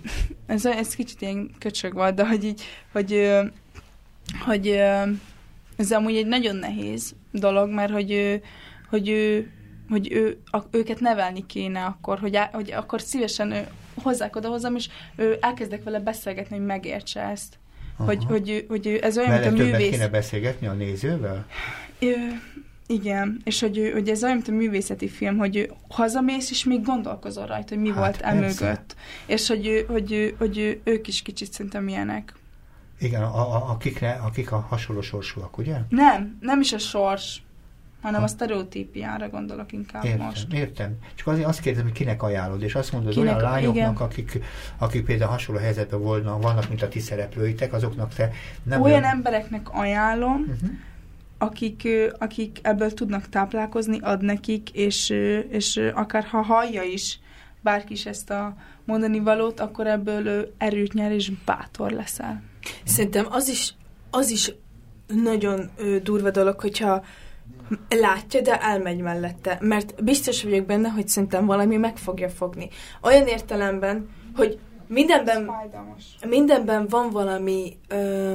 [0.46, 3.30] ez, ez kicsit ilyen köcsög volt, de hogy így, hogy,
[4.44, 4.66] hogy
[5.76, 8.40] ez amúgy egy nagyon nehéz dolog, mert hogy,
[8.88, 9.50] hogy ő,
[9.88, 13.66] hogy ő, a, őket nevelni kéne akkor, hogy, á, hogy akkor szívesen ő,
[14.02, 17.58] hozzák oda hozzám, és ő, elkezdek vele beszélgetni, hogy megértse ezt.
[17.96, 19.90] Hogy, hogy, hogy, hogy ez olyan, Mellett mint a művész...
[19.90, 21.46] kéne beszélgetni a nézővel?
[21.98, 22.14] Ő,
[22.86, 27.46] igen, és hogy, hogy ez olyan, mint a művészeti film, hogy hazamész, és még gondolkozol
[27.46, 28.96] rajta, hogy mi hát, volt emögött.
[29.26, 32.34] És hogy, hogy, hogy, hogy ők is kicsit szerintem ilyenek.
[32.98, 35.76] Igen, a, a, akikre, akik a hasonló sorsúak, ugye?
[35.88, 37.42] Nem, nem is a sors
[38.02, 40.52] hanem a sztereotípiára gondolok inkább értem, most.
[40.52, 40.98] Értem.
[41.14, 44.40] Csak azért azt kérdezem, hogy kinek ajánlod, és azt mondod, kinek, olyan lányoknak, akik,
[44.78, 48.30] akik például hasonló helyzetben volna, vannak, mint a ti szereplőitek, azoknak te
[48.62, 48.82] nem...
[48.82, 49.14] Olyan, olyan...
[49.14, 50.70] embereknek ajánlom, uh-huh.
[51.38, 51.88] akik,
[52.18, 55.10] akik ebből tudnak táplálkozni, ad nekik, és,
[55.50, 57.18] és akár ha hallja is
[57.66, 62.42] bárki is ezt a mondani valót, akkor ebből erőt nyer, és bátor leszel.
[62.84, 63.74] Szerintem az is,
[64.10, 64.52] az is
[65.06, 65.70] nagyon
[66.02, 67.04] durva dolog, hogyha
[67.88, 69.58] Látja, de elmegy mellette.
[69.60, 72.68] Mert biztos vagyok benne, hogy szerintem valami meg fogja fogni.
[73.02, 75.50] Olyan értelemben, hogy mindenben,
[76.26, 77.76] mindenben van valami...
[77.88, 78.34] Ö,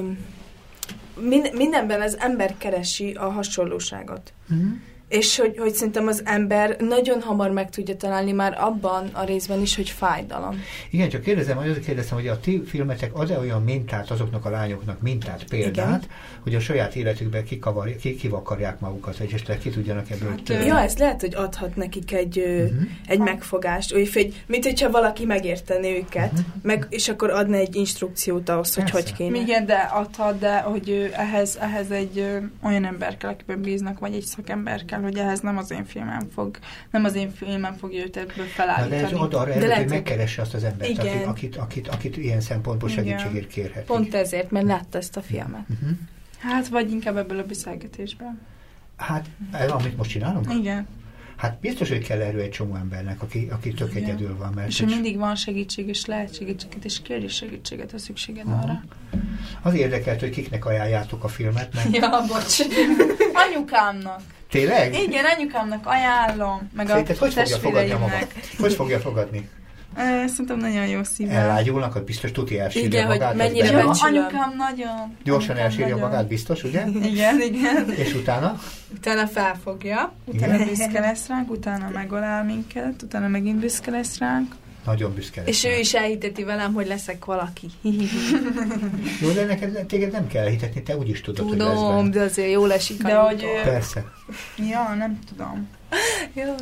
[1.53, 4.33] mindenben az ember keresi a hasonlóságot.
[4.53, 4.71] Mm-hmm
[5.11, 9.61] és hogy, hogy szerintem az ember nagyon hamar meg tudja találni már abban a részben
[9.61, 10.63] is, hogy fájdalom.
[10.89, 14.49] Igen, csak kérdezem, hogy azért kérdezem, hogy a ti filmetek ad-e olyan mintát azoknak a
[14.49, 16.03] lányoknak, mintát, példát, Igen.
[16.43, 20.65] hogy a saját életükben kikavar, kivakarják magukat, vagy esetleg ki tudjanak ebből hát.
[20.65, 22.81] Ja, ez lehet, hogy adhat nekik egy, uh-huh.
[23.07, 26.45] egy megfogást, úgy, hogy, mint hogyha valaki megérteni őket, uh-huh.
[26.61, 28.99] meg, és akkor adna egy instrukciót ahhoz, hogy Persze.
[29.01, 29.37] hogy kéne.
[29.37, 32.37] Igen, de adhat, de hogy ehhez, ehhez egy ö,
[32.67, 36.29] olyan ember kell, akiben bíznak, vagy egy szakember kell, hogy ehhez nem az én filmem
[36.33, 36.57] fog,
[36.91, 39.01] nem az én filmem fogja őt ebből felállítani.
[39.01, 42.41] de ez oda arra előtt, hogy megkeresse azt az embert, akit, akit, akit, akit ilyen
[42.41, 43.85] szempontból segítségért kérhet.
[43.85, 45.65] Pont ezért, mert látta ezt a filmet.
[45.69, 45.97] Uh-huh.
[46.37, 48.39] Hát, vagy inkább ebből a beszélgetésben.
[48.95, 50.53] Hát, ez, amit most csinálunk?
[50.53, 50.87] Igen.
[51.41, 54.03] Hát biztos, hogy kell erő egy csomó embernek, aki, aki tök Igen.
[54.03, 54.51] egyedül van.
[54.55, 58.63] Mert és hogy mindig van segítség, és lehet segítséget, és kérdés segítséget, ha szükséged uh-huh.
[58.63, 58.83] arra.
[59.61, 61.95] Az érdekelt, hogy kiknek ajánljátok a filmet, mert...
[61.95, 62.59] Ja, bocs.
[63.47, 64.21] Anyukámnak.
[64.51, 64.93] Tényleg?
[64.93, 68.33] Igen, anyukámnak ajánlom, meg Szerinted a hogy fogja fogadni magát?
[68.59, 69.49] Hogy fogja fogadni?
[70.27, 71.37] Szerintem nagyon jó szívvel.
[71.37, 73.27] Ellágyulnak, hogy biztos tuti elsírja igen, magát.
[73.27, 75.17] hogy mennyire jó, anyukám nagyon.
[75.23, 76.09] Gyorsan anyukám elsírja nagyon.
[76.09, 76.85] magát, biztos, ugye?
[76.87, 77.89] Igen, igen.
[77.89, 78.59] És utána?
[78.95, 80.13] Utána felfogja.
[80.25, 80.67] Utána igen.
[80.67, 84.55] büszke lesz ránk, utána megolál minket, utána megint büszke lesz ránk.
[84.85, 85.43] Nagyon büszke.
[85.45, 87.67] És ő is elhiteti velem, hogy leszek valaki.
[89.21, 92.51] jó, de neked téged nem kell elhitetni, te úgyis tudod, Tudom, hogy lesz de azért
[92.51, 93.03] jól esik.
[93.03, 93.45] De hogy...
[93.63, 94.11] Persze.
[94.57, 95.67] Ja, nem tudom.
[96.33, 96.55] Jó.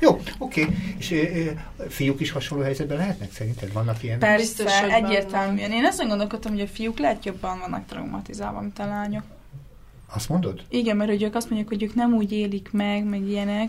[0.00, 0.62] Jó, oké.
[0.62, 0.74] Okay.
[0.98, 3.72] És e, fiúk is hasonló helyzetben lehetnek szerinted?
[3.72, 4.18] Vannak ilyen?
[4.18, 5.70] Persze, Biztos, egyértelműen.
[5.70, 9.24] Én azon gondolkodtam, hogy a fiúk lehet jobban vannak traumatizálva, mint a lányok.
[10.14, 10.62] Azt mondod?
[10.68, 13.68] Igen, mert hogy ők azt mondják, hogy ők nem úgy élik meg, meg ilyenek,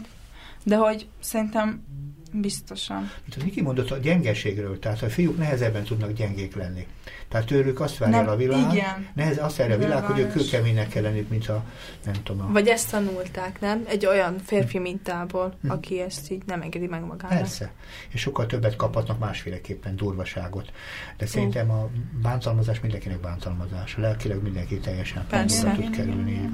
[0.64, 1.84] de hogy szerintem
[2.32, 2.98] Biztosan.
[2.98, 6.88] Mint az Niki mondott a gyengeségről, tehát a fiúk nehezebben tudnak gyengék lenni.
[7.28, 9.08] Tehát tőlük azt várja nem, a világ, igen.
[9.14, 11.64] nehez, azt várja a világ, hogy ők kőkeménynek kell lenni, mint a,
[12.06, 12.46] nem tudom.
[12.46, 12.52] A...
[12.52, 13.84] Vagy ezt tanulták, nem?
[13.88, 15.70] Egy olyan férfi mintából, hm.
[15.70, 17.38] aki ezt így nem engedi meg magának.
[17.38, 17.72] Persze.
[18.10, 20.72] És sokkal többet kaphatnak másféleképpen durvaságot.
[21.18, 21.90] De szerintem a
[22.22, 23.98] bántalmazás mindenkinek bántalmazás.
[23.98, 25.72] Lelkileg mindenki teljesen Persze.
[25.72, 26.32] tud kerülni.
[26.32, 26.50] Így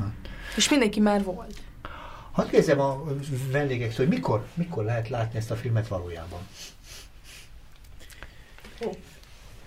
[0.56, 1.54] És mindenki már volt.
[2.38, 3.04] Hadd kérdezem a
[3.52, 6.40] vendégektől, hogy mikor, mikor lehet látni ezt a filmet valójában?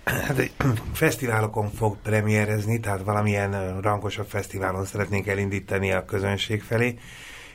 [0.03, 0.51] Hát egy
[0.93, 6.99] fesztiválokon fog premierezni, tehát valamilyen rangosabb fesztiválon szeretnénk elindítani a közönség felé,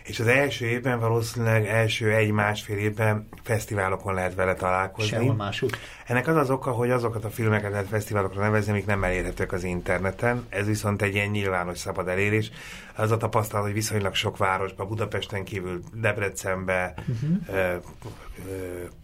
[0.05, 5.11] és az első évben valószínűleg első egy-másfél évben fesztiválokon lehet vele találkozni.
[5.11, 5.79] Sehol másút.
[6.07, 9.65] Ennek az az oka, hogy azokat a filmeket lehet fesztiválokra nevezni, amik nem elérhetők az
[9.65, 10.47] interneten.
[10.49, 12.51] Ez viszont egy ilyen nyilvános szabad elérés.
[12.97, 17.83] Az a tapasztalat, hogy viszonylag sok városban, Budapesten kívül, Debrecenbe, uh-huh.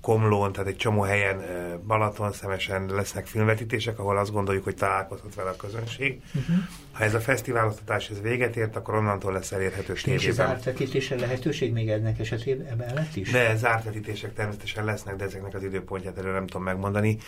[0.01, 1.43] Komlón, tehát egy csomó helyen,
[1.87, 6.21] Balaton szemesen lesznek filmvetítések, ahol azt gondoljuk, hogy találkozhat vele a közönség.
[6.35, 6.57] Uh-huh.
[6.93, 10.27] Ha ez a fesztiváloztatás ez véget ért, akkor onnantól lesz elérhető tévében.
[10.27, 13.31] És zárt vetítésre lehetőség még ennek esetében emellett is?
[13.31, 17.19] De zárt vetítések természetesen lesznek, de ezeknek az időpontját elő nem tudom megmondani,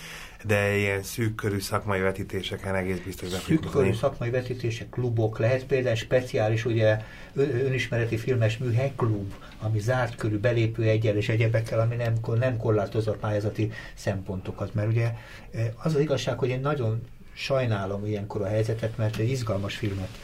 [0.45, 3.29] de ilyen szűk körű szakmai vetítéseken egész biztos.
[3.29, 7.01] Szűk körű szakmai vetítések, klubok, lehet például speciális, ugye
[7.35, 13.11] önismereti filmes műhely klub, ami zárt körű belépő egyel és egyebekkel, ami nem, nem korlátozza
[13.11, 15.15] a pályázati szempontokat, mert ugye
[15.83, 17.03] az az igazság, hogy én nagyon
[17.33, 20.19] sajnálom ilyenkor a helyzetet, mert egy izgalmas filmet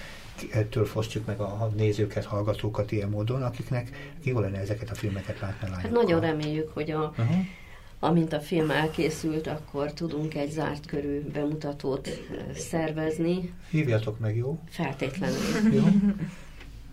[0.53, 5.69] ettől fosztjuk meg a nézőket, hallgatókat ilyen módon, akiknek jó lenne ezeket a filmeket látni
[5.71, 7.37] Hát nagyon reméljük, hogy a, uh-huh.
[8.01, 12.09] Amint a film elkészült, akkor tudunk egy zárt körű bemutatót
[12.55, 13.53] szervezni.
[13.71, 14.59] Hívjatok meg, jó?
[14.69, 15.73] Feltétlenül.
[15.73, 15.85] Jó?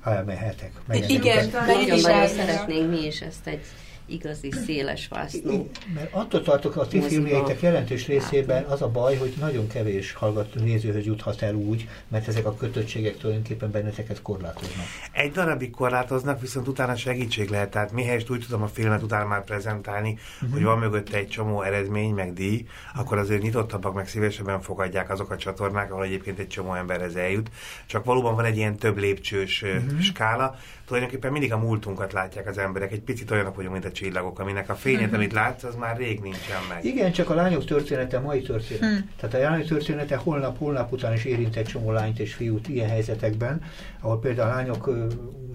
[0.01, 0.71] Ha elmehetek.
[1.07, 3.61] Igen, nagyon-nagyon szeretnénk mi is ezt egy
[4.07, 5.69] igazi széles vásznú.
[5.93, 10.59] Mert attól tartok, a ti filmjeitek jelentős részében az a baj, hogy nagyon kevés hallgató
[10.61, 14.85] nézőhöz juthat el úgy, mert ezek a kötöttségek tulajdonképpen benneteket korlátoznak.
[15.11, 17.69] Egy darabig korlátoznak, viszont utána segítség lehet.
[17.69, 20.51] Tehát mihelyest úgy tudom a filmet utána már prezentálni, uh-huh.
[20.51, 25.31] hogy van mögötte egy csomó eredmény, meg díj, akkor azért nyitottabbak, meg szívesebben fogadják azok
[25.31, 27.49] a csatornák, ahol egyébként egy csomó emberhez eljut.
[27.85, 29.99] Csak valóban van egy ilyen több lépcsős uh-huh.
[29.99, 30.55] skála.
[30.87, 32.91] Tulajdonképpen mindig a múltunkat látják az emberek.
[32.91, 35.15] Egy picit olyanok vagyunk, mint a csillagok, aminek a fényet, uh-huh.
[35.15, 36.85] amit látsz, az már rég nincsen meg.
[36.85, 38.83] Igen, csak a lányok története mai történet.
[38.83, 39.09] Hmm.
[39.19, 43.61] Tehát a lányok története holnap-holnap után is érint egy csomó lányt és fiút ilyen helyzetekben,
[43.99, 45.05] ahol például a lányok ö,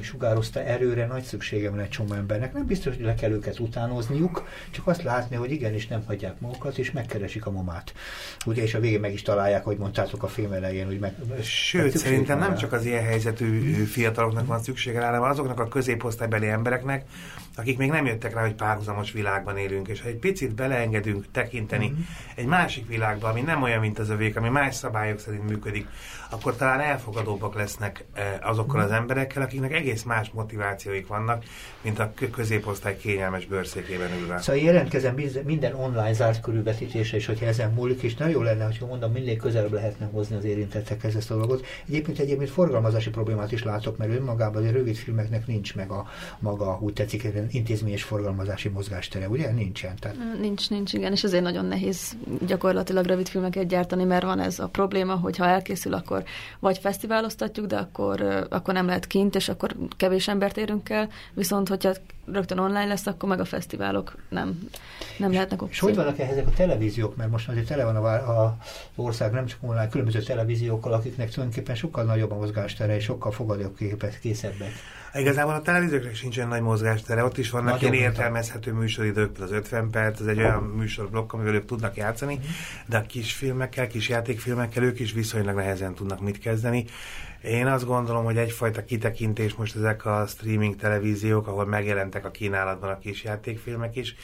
[0.01, 2.53] sugározta erőre nagy szükségem van egy csomó embernek.
[2.53, 6.79] Nem biztos, hogy le kell őket utánozniuk, csak azt látni, hogy igenis nem hagyják magukat,
[6.79, 7.93] és megkeresik a mamát.
[8.47, 11.15] Ugye, és a végén meg is találják, hogy mondtátok a film elején, hogy meg...
[11.43, 12.57] Sőt, szerintem nem rá.
[12.57, 17.05] csak az ilyen helyzetű fiataloknak van szüksége rá, hanem azoknak a középosztálybeli embereknek,
[17.57, 21.87] akik még nem jöttek rá, hogy párhuzamos világban élünk, és ha egy picit beleengedünk tekinteni
[21.87, 22.01] mm-hmm.
[22.35, 25.87] egy másik világba, ami nem olyan, mint az övék, ami más szabályok szerint működik,
[26.31, 31.45] akkor talán elfogadóbbak lesznek eh, azokkal az emberekkel, akiknek egész más motivációik vannak,
[31.81, 34.39] mint a középosztály kényelmes bőrszékében ülve.
[34.39, 35.15] Szóval jelentkezem
[35.45, 39.37] minden online zárt körülvetítésre, és hogyha ezen múlik, és nagyon jó lenne, hogy mondom, minél
[39.37, 41.67] közelebb lehetne hozni az érintettekhez ezt a dolgot.
[41.89, 46.07] Egyébként egyébként forgalmazási problémát is látok, mert önmagában a rövid filmeknek nincs meg a
[46.39, 49.51] maga, úgy tetszik, intézményes forgalmazási mozgástere, ugye?
[49.51, 49.97] Nincsen.
[50.01, 50.17] Tehát...
[50.41, 54.67] Nincs, nincs, igen, és ezért nagyon nehéz gyakorlatilag rövid filmeket gyártani, mert van ez a
[54.67, 56.25] probléma, hogy ha elkészül, akkor
[56.59, 61.69] vagy fesztiváloztatjuk, de akkor, akkor nem lehet kint, és akkor kevés embert érünk el, viszont
[61.69, 61.93] hogyha
[62.27, 64.69] rögtön online lesz, akkor meg a fesztiválok nem,
[65.19, 65.91] nem lehetnek opciók.
[65.91, 68.57] És hogy vannak ezek a televíziók, mert most azért tele van a, a
[68.97, 73.33] ország nem csak online, különböző televíziókkal, akiknek tulajdonképpen sokkal nagyobb a mozgástere, és sokkal
[74.21, 74.73] készebbek.
[75.15, 79.91] Igazából a televízióknak sincsen nagy mozgástere, ott is vannak Nagyon ilyen értelmezhető műsoridők, az 50
[79.91, 82.41] perc, ez egy olyan műsorblokk, amivel ők tudnak játszani,
[82.87, 86.85] de a kis filmekkel, kis játékfilmekkel ők is viszonylag nehezen tudnak mit kezdeni.
[87.43, 92.91] Én azt gondolom, hogy egyfajta kitekintés most ezek a streaming televíziók, ahol megjelentek a kínálatban
[92.91, 94.15] a kis játékfilmek is,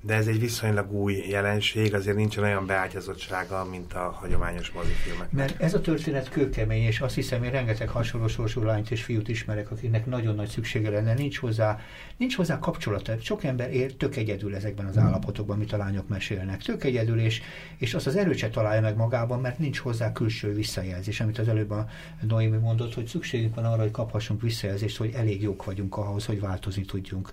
[0.00, 5.32] de ez egy viszonylag új jelenség, azért nincsen olyan beágyazottsága, mint a hagyományos mozifilmek.
[5.32, 9.28] Mert ez a történet kőkemény, és azt hiszem, hogy rengeteg hasonló sorsú lányt és fiút
[9.28, 11.80] ismerek, akiknek nagyon nagy szüksége lenne, nincs hozzá,
[12.16, 13.16] nincs hozzá kapcsolata.
[13.20, 16.62] Sok ember él tök egyedül ezekben az állapotokban, amit a lányok mesélnek.
[16.62, 17.42] Tök egyedül, és,
[17.76, 21.48] és azt az erőt se találja meg magában, mert nincs hozzá külső visszajelzés, amit az
[21.48, 21.88] előbb a
[22.20, 26.40] Noémi mondott, hogy szükségünk van arra, hogy kaphassunk visszajelzést, hogy elég jók vagyunk ahhoz, hogy
[26.40, 27.30] változni tudjunk.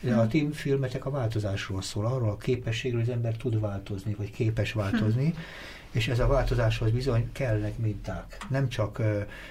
[0.00, 4.14] De a ti filmetek a változásról szól, arról a képességről, hogy az ember tud változni,
[4.14, 5.34] vagy képes változni,
[5.90, 8.36] és ez a változáshoz bizony kellnek minták.
[8.48, 8.98] Nem csak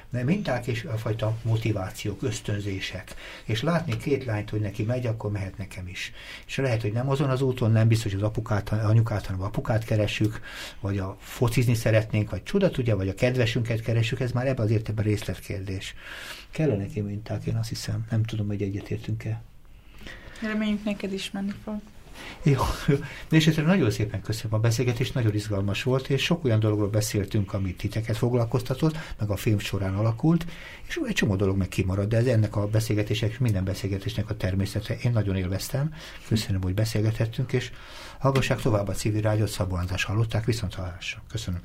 [0.10, 3.16] nem minták és a fajta motivációk, ösztönzések.
[3.46, 6.12] És látni két lányt, hogy neki megy, akkor mehet nekem is.
[6.48, 9.86] És lehet, hogy nem azon az úton, nem biztos, hogy az apukát, anyukát, hanem apukát
[9.86, 10.40] keresünk,
[10.80, 14.72] vagy a focizni szeretnénk, vagy csuda tudja, vagy a kedvesünket keresünk, ez már ebben az
[14.72, 15.94] értelemben részletkérdés.
[16.52, 18.06] Kellene neki minták, én azt hiszem.
[18.10, 19.42] Nem tudom, hogy egyetértünk-e.
[20.42, 21.80] Reméljük neked is menni fog.
[22.44, 22.96] Jó, jó.
[23.30, 27.78] És nagyon szépen köszönöm a beszélgetést, nagyon izgalmas volt, és sok olyan dologról beszéltünk, amit
[27.78, 30.46] titeket foglalkoztatott, meg a film során alakult,
[30.88, 34.98] és egy csomó dolog meg kimarad, de ez ennek a beszélgetések, minden beszélgetésnek a természete.
[35.04, 35.94] Én nagyon élveztem,
[36.28, 37.72] köszönöm, hogy beszélgethettünk, és
[38.20, 41.22] hallgassák tovább a civil rádiót, Szabó hallották, viszont hallásra.
[41.30, 41.60] Köszönöm.